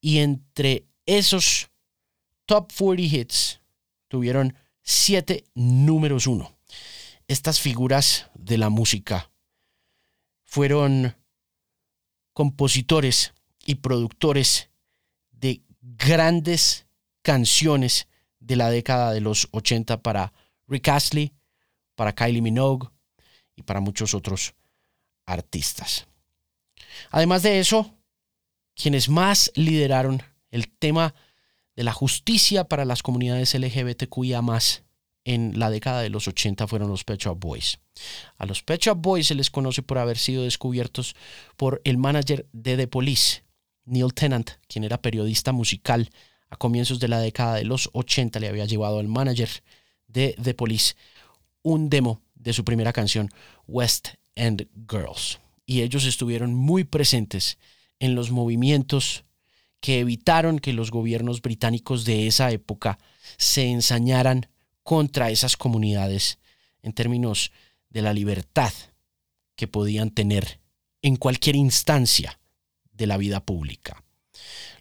y 0.00 0.18
entre 0.18 0.86
esos 1.06 1.69
top 2.50 2.72
40 2.72 3.02
hits 3.02 3.60
tuvieron 4.08 4.56
siete 4.82 5.44
números 5.54 6.26
uno. 6.26 6.58
Estas 7.28 7.60
figuras 7.60 8.28
de 8.34 8.58
la 8.58 8.70
música 8.70 9.30
fueron 10.46 11.14
compositores 12.32 13.34
y 13.64 13.76
productores 13.76 14.68
de 15.30 15.62
grandes 15.80 16.86
canciones 17.22 18.08
de 18.40 18.56
la 18.56 18.68
década 18.68 19.12
de 19.12 19.20
los 19.20 19.46
80 19.52 20.02
para 20.02 20.32
Rick 20.66 20.88
Astley, 20.88 21.32
para 21.94 22.16
Kylie 22.16 22.42
Minogue 22.42 22.88
y 23.54 23.62
para 23.62 23.78
muchos 23.78 24.12
otros 24.12 24.54
artistas. 25.24 26.08
Además 27.12 27.44
de 27.44 27.60
eso, 27.60 27.94
quienes 28.74 29.08
más 29.08 29.52
lideraron 29.54 30.20
el 30.50 30.68
tema 30.68 31.14
de 31.80 31.84
la 31.84 31.94
justicia 31.94 32.64
para 32.64 32.84
las 32.84 33.02
comunidades 33.02 33.54
LGBTQIA 33.54 34.42
en 35.24 35.58
la 35.58 35.70
década 35.70 36.02
de 36.02 36.10
los 36.10 36.28
80 36.28 36.66
fueron 36.66 36.90
los 36.90 37.04
Pet 37.04 37.18
Shop 37.18 37.40
Boys. 37.40 37.78
A 38.36 38.44
los 38.44 38.62
Pet 38.62 38.82
Shop 38.82 38.98
Boys 39.00 39.28
se 39.28 39.34
les 39.34 39.48
conoce 39.48 39.80
por 39.80 39.96
haber 39.96 40.18
sido 40.18 40.44
descubiertos 40.44 41.16
por 41.56 41.80
el 41.84 41.96
manager 41.96 42.46
de 42.52 42.76
The 42.76 42.86
Police, 42.86 43.44
Neil 43.86 44.12
Tennant, 44.12 44.50
quien 44.68 44.84
era 44.84 45.00
periodista 45.00 45.52
musical 45.52 46.10
a 46.50 46.56
comienzos 46.56 47.00
de 47.00 47.08
la 47.08 47.18
década 47.18 47.54
de 47.54 47.64
los 47.64 47.88
80, 47.94 48.40
le 48.40 48.48
había 48.48 48.66
llevado 48.66 48.98
al 48.98 49.08
manager 49.08 49.48
de 50.06 50.36
The 50.42 50.52
Police 50.52 50.96
un 51.62 51.88
demo 51.88 52.20
de 52.34 52.52
su 52.52 52.62
primera 52.62 52.92
canción, 52.92 53.30
West 53.66 54.08
End 54.34 54.68
Girls. 54.86 55.40
Y 55.64 55.80
ellos 55.80 56.04
estuvieron 56.04 56.52
muy 56.52 56.84
presentes 56.84 57.56
en 58.00 58.14
los 58.14 58.30
movimientos 58.30 59.24
que 59.80 60.00
evitaron 60.00 60.58
que 60.58 60.72
los 60.72 60.90
gobiernos 60.90 61.40
británicos 61.42 62.04
de 62.04 62.26
esa 62.26 62.50
época 62.50 62.98
se 63.36 63.66
ensañaran 63.66 64.48
contra 64.82 65.30
esas 65.30 65.56
comunidades 65.56 66.38
en 66.82 66.92
términos 66.92 67.52
de 67.88 68.02
la 68.02 68.12
libertad 68.12 68.72
que 69.56 69.68
podían 69.68 70.10
tener 70.10 70.60
en 71.02 71.16
cualquier 71.16 71.56
instancia 71.56 72.38
de 72.92 73.06
la 73.06 73.16
vida 73.16 73.44
pública. 73.44 74.02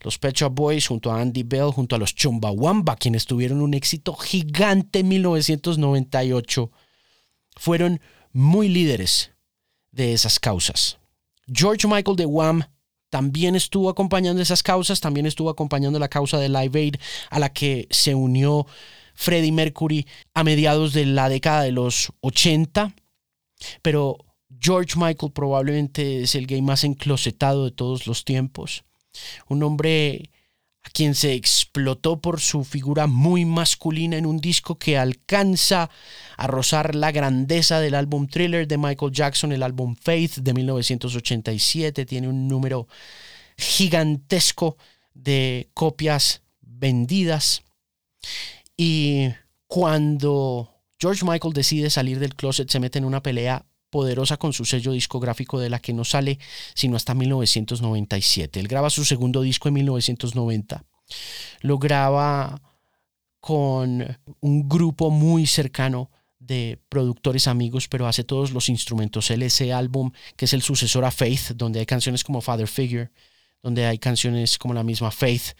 Los 0.01 0.17
Pet 0.17 0.35
Shop 0.35 0.53
Boys 0.53 0.87
junto 0.87 1.11
a 1.11 1.19
Andy 1.19 1.43
Bell, 1.43 1.71
junto 1.71 1.95
a 1.95 1.99
los 1.99 2.15
Chumbawamba, 2.15 2.95
quienes 2.95 3.25
tuvieron 3.25 3.61
un 3.61 3.73
éxito 3.73 4.15
gigante 4.15 4.99
en 4.99 5.09
1998, 5.09 6.71
fueron 7.57 7.99
muy 8.31 8.69
líderes 8.69 9.31
de 9.91 10.13
esas 10.13 10.39
causas. 10.39 10.97
George 11.51 11.87
Michael 11.87 12.15
de 12.15 12.25
Wham 12.25 12.63
también 13.09 13.55
estuvo 13.55 13.89
acompañando 13.89 14.41
esas 14.41 14.63
causas, 14.63 14.99
también 15.01 15.25
estuvo 15.25 15.49
acompañando 15.49 15.99
la 15.99 16.09
causa 16.09 16.37
de 16.37 16.49
Live 16.49 16.79
Aid 16.79 16.95
a 17.29 17.39
la 17.39 17.51
que 17.51 17.87
se 17.89 18.15
unió 18.15 18.65
Freddie 19.15 19.51
Mercury 19.51 20.07
a 20.33 20.43
mediados 20.43 20.93
de 20.93 21.05
la 21.05 21.29
década 21.29 21.63
de 21.63 21.71
los 21.71 22.11
80, 22.21 22.95
pero 23.81 24.17
George 24.59 24.93
Michael 24.97 25.31
probablemente 25.33 26.21
es 26.21 26.35
el 26.35 26.47
gay 26.47 26.61
más 26.61 26.83
enclosetado 26.83 27.65
de 27.65 27.71
todos 27.71 28.07
los 28.07 28.23
tiempos, 28.23 28.83
un 29.47 29.63
hombre 29.63 30.29
a 30.83 30.89
quien 30.89 31.13
se 31.13 31.33
explotó 31.33 32.21
por 32.21 32.39
su 32.39 32.63
figura 32.63 33.05
muy 33.07 33.45
masculina 33.45 34.17
en 34.17 34.25
un 34.25 34.39
disco 34.39 34.77
que 34.77 34.97
alcanza 34.97 35.89
a 36.37 36.47
rozar 36.47 36.95
la 36.95 37.11
grandeza 37.11 37.79
del 37.79 37.95
álbum 37.95 38.27
Thriller 38.27 38.67
de 38.67 38.77
Michael 38.77 39.11
Jackson, 39.11 39.51
el 39.51 39.63
álbum 39.63 39.95
Faith 39.95 40.37
de 40.37 40.53
1987, 40.53 42.05
tiene 42.05 42.29
un 42.29 42.47
número 42.47 42.87
gigantesco 43.57 44.77
de 45.13 45.69
copias 45.73 46.43
vendidas. 46.61 47.63
Y 48.77 49.29
cuando 49.67 50.73
George 50.97 51.25
Michael 51.25 51.53
decide 51.53 51.89
salir 51.89 52.19
del 52.19 52.35
closet, 52.35 52.69
se 52.69 52.79
mete 52.79 52.99
en 52.99 53.05
una 53.05 53.21
pelea 53.21 53.65
poderosa 53.89 54.37
con 54.37 54.53
su 54.53 54.65
sello 54.65 54.91
discográfico 54.91 55.59
de 55.59 55.69
la 55.69 55.79
que 55.79 55.93
no 55.93 56.03
sale 56.03 56.39
sino 56.73 56.95
hasta 56.95 57.13
1997. 57.13 58.59
Él 58.59 58.67
graba 58.67 58.89
su 58.89 59.05
segundo 59.05 59.41
disco 59.41 59.67
en 59.67 59.75
1990. 59.75 60.83
Lo 61.61 61.77
graba 61.77 62.61
con 63.39 64.17
un 64.41 64.69
grupo 64.69 65.11
muy 65.11 65.47
cercano 65.47 66.09
de 66.39 66.79
productores 66.89 67.47
amigos, 67.47 67.87
pero 67.87 68.07
hace 68.07 68.23
todos 68.23 68.51
los 68.51 68.69
instrumentos. 68.69 69.29
Él 69.29 69.43
ese 69.43 69.71
álbum 69.73 70.11
que 70.35 70.45
es 70.45 70.53
el 70.53 70.61
sucesor 70.61 71.05
a 71.05 71.11
Faith, 71.11 71.51
donde 71.55 71.79
hay 71.79 71.85
canciones 71.85 72.23
como 72.23 72.41
Father 72.41 72.67
Figure, 72.67 73.11
donde 73.61 73.85
hay 73.85 73.99
canciones 73.99 74.57
como 74.57 74.73
la 74.73 74.83
misma 74.83 75.11
Faith, 75.11 75.55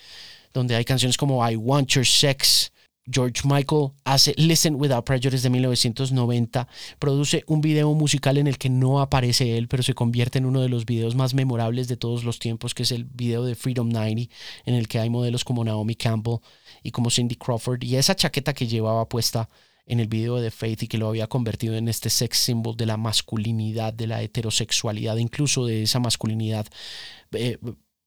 donde 0.54 0.76
hay 0.76 0.86
canciones 0.86 1.18
como 1.18 1.48
I 1.48 1.56
Want 1.56 1.90
Your 1.90 2.06
Sex, 2.06 2.72
George 3.12 3.42
Michael 3.46 3.92
hace 4.04 4.34
Listen 4.38 4.76
Without 4.76 5.06
Prejudice 5.06 5.44
de 5.44 5.50
1990, 5.50 6.68
produce 7.00 7.44
un 7.48 7.62
video 7.62 7.94
musical 7.94 8.38
en 8.38 8.48
el 8.48 8.58
que 8.58 8.70
no 8.70 9.02
aparece 9.02 9.58
él, 9.58 9.68
pero 9.68 9.84
se 9.84 9.94
convierte 9.94 10.38
en 10.38 10.46
uno 10.46 10.62
de 10.62 10.70
los 10.70 10.86
videos 10.86 11.16
más 11.16 11.34
memorables 11.34 11.88
de 11.88 11.98
todos 11.98 12.24
los 12.24 12.40
tiempos, 12.40 12.74
que 12.74 12.84
es 12.84 12.92
el 12.92 13.06
video 13.06 13.44
de 13.44 13.56
Freedom 13.56 13.90
90, 13.90 14.34
en 14.66 14.76
el 14.76 14.88
que 14.88 15.00
hay 15.00 15.10
modelos 15.10 15.44
como 15.44 15.64
Naomi 15.64 15.96
Campbell 15.96 16.40
y 16.84 16.92
como 16.92 17.10
Cindy 17.10 17.36
Crawford, 17.36 17.84
y 17.84 17.96
esa 17.96 18.16
chaqueta 18.16 18.54
que 18.54 18.68
llevaba 18.68 19.10
puesta 19.10 19.50
en 19.86 20.00
el 20.00 20.08
video 20.08 20.36
de 20.38 20.52
Faith 20.52 20.84
y 20.84 20.88
que 20.88 21.00
lo 21.00 21.08
había 21.08 21.28
convertido 21.28 21.76
en 21.76 21.88
este 21.88 22.12
sex 22.12 22.38
symbol 22.38 22.78
de 22.78 22.86
la 22.86 22.96
masculinidad, 22.96 23.92
de 23.92 24.06
la 24.06 24.22
heterosexualidad, 24.22 25.18
incluso 25.18 25.66
de 25.66 25.82
esa 25.82 26.00
masculinidad 26.00 26.68
eh, 27.32 27.58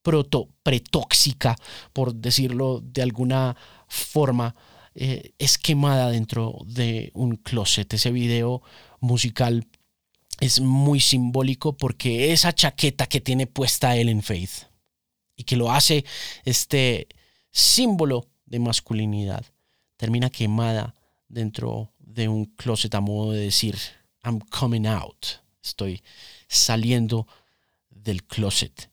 proto 0.03 0.49
pretóxica, 0.63 1.57
por 1.93 2.15
decirlo 2.15 2.81
de 2.85 3.03
alguna 3.03 3.57
forma 3.89 4.55
eh, 4.95 5.33
es 5.39 5.59
quemada 5.59 6.11
dentro 6.11 6.59
de 6.67 7.11
un 7.15 7.37
closet. 7.37 7.93
Ese 7.95 8.11
video 8.11 8.63
musical 9.01 9.67
es 10.41 10.61
muy 10.61 11.01
simbólico 11.01 11.77
porque 11.77 12.33
esa 12.33 12.55
chaqueta 12.55 13.07
que 13.07 13.21
tiene 13.21 13.47
puesta 13.47 13.97
él 13.97 14.09
en 14.09 14.23
Faith 14.23 14.69
y 15.37 15.45
que 15.45 15.57
lo 15.57 15.71
hace 15.71 16.05
este 16.45 17.09
símbolo 17.51 18.29
de 18.47 18.59
masculinidad 18.59 19.45
termina 19.97 20.31
quemada 20.31 20.95
dentro 21.29 21.93
de 21.99 22.29
un 22.29 22.45
closet 22.45 22.95
a 22.95 23.01
modo 23.01 23.33
de 23.33 23.41
decir, 23.41 23.79
I'm 24.25 24.41
coming 24.41 24.87
out, 24.87 25.27
estoy 25.63 26.03
saliendo 26.49 27.27
del 27.89 28.25
closet. 28.25 28.91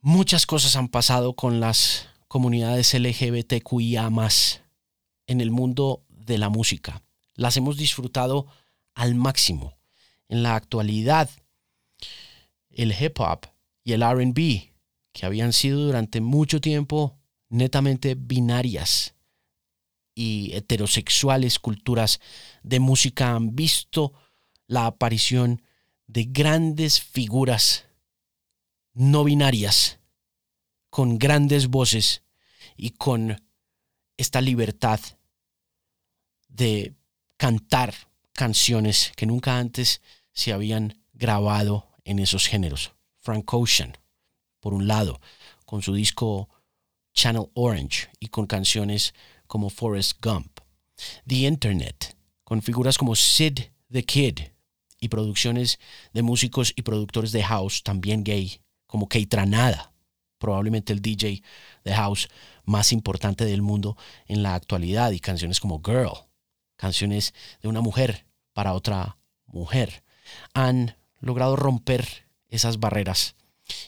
Muchas 0.00 0.46
cosas 0.46 0.76
han 0.76 0.88
pasado 0.88 1.34
con 1.34 1.60
las 1.60 2.08
comunidades 2.34 2.92
LGBTQIA 2.94 4.10
en 5.28 5.40
el 5.40 5.52
mundo 5.52 6.02
de 6.08 6.36
la 6.36 6.48
música. 6.48 7.04
Las 7.36 7.56
hemos 7.56 7.76
disfrutado 7.76 8.48
al 8.96 9.14
máximo. 9.14 9.78
En 10.28 10.42
la 10.42 10.56
actualidad, 10.56 11.30
el 12.70 12.90
hip 12.90 13.20
hop 13.20 13.46
y 13.84 13.92
el 13.92 14.02
RB, 14.02 14.72
que 15.12 15.26
habían 15.26 15.52
sido 15.52 15.78
durante 15.78 16.20
mucho 16.20 16.60
tiempo 16.60 17.16
netamente 17.50 18.16
binarias 18.16 19.14
y 20.12 20.50
heterosexuales 20.54 21.60
culturas 21.60 22.18
de 22.64 22.80
música, 22.80 23.30
han 23.30 23.54
visto 23.54 24.12
la 24.66 24.86
aparición 24.86 25.62
de 26.08 26.24
grandes 26.24 27.00
figuras 27.00 27.86
no 28.92 29.22
binarias, 29.22 30.00
con 30.90 31.16
grandes 31.16 31.68
voces 31.68 32.23
y 32.76 32.90
con 32.90 33.42
esta 34.16 34.40
libertad 34.40 35.00
de 36.48 36.94
cantar 37.36 37.94
canciones 38.32 39.12
que 39.16 39.26
nunca 39.26 39.58
antes 39.58 40.00
se 40.32 40.52
habían 40.52 41.00
grabado 41.12 41.88
en 42.04 42.18
esos 42.18 42.46
géneros. 42.46 42.92
Frank 43.18 43.52
Ocean, 43.52 43.96
por 44.60 44.74
un 44.74 44.86
lado, 44.86 45.20
con 45.64 45.82
su 45.82 45.94
disco 45.94 46.48
Channel 47.14 47.50
Orange 47.54 48.08
y 48.20 48.28
con 48.28 48.46
canciones 48.46 49.14
como 49.46 49.70
Forrest 49.70 50.18
Gump. 50.22 50.60
The 51.26 51.36
Internet, 51.46 52.16
con 52.44 52.62
figuras 52.62 52.98
como 52.98 53.16
Sid 53.16 53.60
the 53.90 54.04
Kid 54.04 54.40
y 55.00 55.08
producciones 55.08 55.78
de 56.12 56.22
músicos 56.22 56.72
y 56.76 56.82
productores 56.82 57.32
de 57.32 57.42
house 57.42 57.82
también 57.82 58.24
gay, 58.24 58.60
como 58.86 59.08
Keitranada, 59.08 59.93
probablemente 60.44 60.92
el 60.92 61.00
DJ 61.00 61.42
de 61.84 61.94
house 61.94 62.28
más 62.66 62.92
importante 62.92 63.46
del 63.46 63.62
mundo 63.62 63.96
en 64.26 64.42
la 64.42 64.54
actualidad, 64.54 65.10
y 65.12 65.18
canciones 65.18 65.58
como 65.58 65.80
Girl, 65.82 66.12
canciones 66.76 67.32
de 67.62 67.68
una 67.68 67.80
mujer 67.80 68.26
para 68.52 68.74
otra 68.74 69.16
mujer, 69.46 70.04
han 70.52 70.98
logrado 71.18 71.56
romper 71.56 72.28
esas 72.48 72.78
barreras 72.78 73.36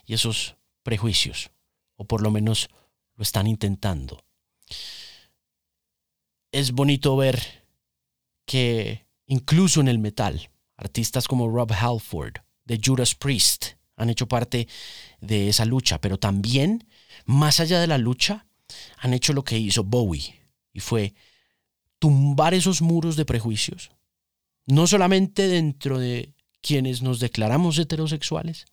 y 0.07 0.15
esos 0.15 0.57
prejuicios, 0.83 1.51
o 1.97 2.07
por 2.07 2.23
lo 2.23 2.31
menos 2.31 2.71
lo 3.17 3.23
están 3.23 3.47
intentando. 3.47 4.25
Es 6.53 6.73
bonito 6.73 7.17
ver 7.17 7.67
que 8.47 9.07
incluso 9.27 9.83
en 9.83 9.89
el 9.89 9.99
metal, 9.99 10.51
artistas 10.79 11.29
como 11.29 11.51
Rob 11.51 11.71
Halford, 11.73 12.37
de 12.65 12.81
Judas 12.83 13.15
Priest, 13.15 13.76
han 13.97 14.11
hecho 14.11 14.29
parte 14.29 14.69
de 15.21 15.49
esa 15.49 15.65
lucha, 15.65 16.01
pero 16.01 16.19
también, 16.19 16.87
más 17.25 17.61
allá 17.61 17.81
de 17.81 17.87
la 17.87 17.99
lucha, 17.99 18.47
han 18.99 19.15
hecho 19.15 19.33
lo 19.33 19.45
que 19.45 19.59
hizo 19.59 19.85
Bowie, 19.85 20.35
y 20.73 20.81
fue 20.81 21.15
tumbar 21.99 22.55
esos 22.55 22.83
muros 22.83 23.17
de 23.17 23.25
prejuicios, 23.25 23.91
no 24.67 24.87
solamente 24.87 25.49
dentro 25.49 25.99
de 25.99 26.35
quienes 26.61 27.03
nos 27.03 27.21
declaramos 27.21 27.79
heterosexuales, 27.79 28.67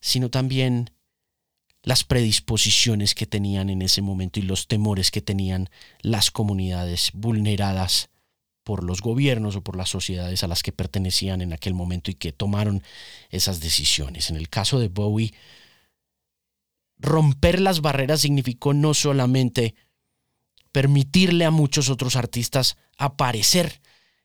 sino 0.00 0.30
también 0.30 0.90
las 1.82 2.04
predisposiciones 2.04 3.14
que 3.14 3.26
tenían 3.26 3.70
en 3.70 3.82
ese 3.82 4.02
momento 4.02 4.38
y 4.38 4.42
los 4.42 4.68
temores 4.68 5.10
que 5.10 5.22
tenían 5.22 5.70
las 6.02 6.30
comunidades 6.30 7.10
vulneradas 7.14 8.10
por 8.64 8.84
los 8.84 9.00
gobiernos 9.00 9.56
o 9.56 9.62
por 9.62 9.76
las 9.76 9.88
sociedades 9.88 10.42
a 10.42 10.48
las 10.48 10.62
que 10.62 10.72
pertenecían 10.72 11.40
en 11.40 11.52
aquel 11.52 11.74
momento 11.74 12.10
y 12.10 12.14
que 12.14 12.32
tomaron 12.32 12.82
esas 13.30 13.60
decisiones. 13.60 14.30
En 14.30 14.36
el 14.36 14.48
caso 14.48 14.78
de 14.78 14.88
Bowie, 14.88 15.32
romper 16.98 17.60
las 17.60 17.80
barreras 17.80 18.20
significó 18.20 18.74
no 18.74 18.94
solamente 18.94 19.74
permitirle 20.72 21.44
a 21.44 21.50
muchos 21.50 21.88
otros 21.88 22.16
artistas 22.16 22.76
aparecer 22.96 23.80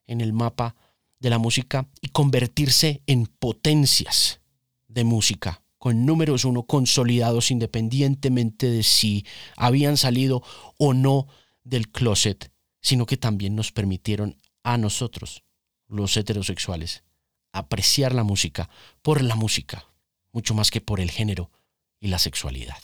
en 0.05 0.21
el 0.21 0.33
mapa 0.33 0.75
de 1.19 1.29
la 1.29 1.37
música 1.37 1.87
y 2.01 2.09
convertirse 2.09 3.01
en 3.07 3.25
potencias 3.25 4.41
de 4.87 5.03
música 5.03 5.61
con 5.85 6.05
números 6.05 6.45
uno 6.45 6.63
consolidados 6.63 7.51
independientemente 7.51 8.71
de 8.71 8.81
si 8.81 9.23
habían 9.55 9.97
salido 9.97 10.41
o 10.77 10.95
no 10.95 11.27
del 11.63 11.89
closet, 11.89 12.51
sino 12.85 13.07
que 13.07 13.17
también 13.17 13.55
nos 13.55 13.71
permitieron 13.71 14.39
a 14.61 14.77
nosotros, 14.77 15.41
los 15.87 16.15
heterosexuales, 16.17 17.03
apreciar 17.51 18.13
la 18.13 18.23
música 18.23 18.69
por 19.01 19.23
la 19.23 19.33
música, 19.33 19.87
mucho 20.31 20.53
más 20.53 20.69
que 20.69 20.81
por 20.81 20.99
el 20.99 21.09
género 21.09 21.49
y 21.99 22.09
la 22.09 22.19
sexualidad. 22.19 22.77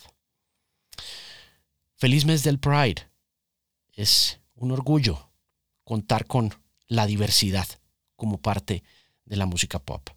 Feliz 1.97 2.25
mes 2.25 2.41
del 2.41 2.57
Pride. 2.57 3.11
Es 3.93 4.39
un 4.55 4.71
orgullo 4.71 5.29
contar 5.83 6.25
con 6.25 6.51
la 6.87 7.05
diversidad 7.05 7.67
como 8.15 8.41
parte 8.41 8.83
de 9.25 9.35
la 9.35 9.45
música 9.45 9.77
pop. 9.77 10.09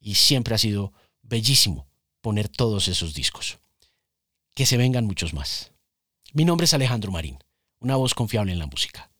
Y 0.00 0.16
siempre 0.16 0.56
ha 0.56 0.58
sido 0.58 0.92
bellísimo 1.22 1.86
poner 2.22 2.48
todos 2.48 2.88
esos 2.88 3.14
discos. 3.14 3.60
Que 4.52 4.66
se 4.66 4.76
vengan 4.76 5.06
muchos 5.06 5.32
más. 5.32 5.70
Mi 6.32 6.44
nombre 6.44 6.64
es 6.64 6.74
Alejandro 6.74 7.12
Marín, 7.12 7.38
una 7.86 7.96
voz 7.96 8.14
confiable 8.14 8.52
en 8.52 8.58
la 8.58 8.66
música. 8.66 9.10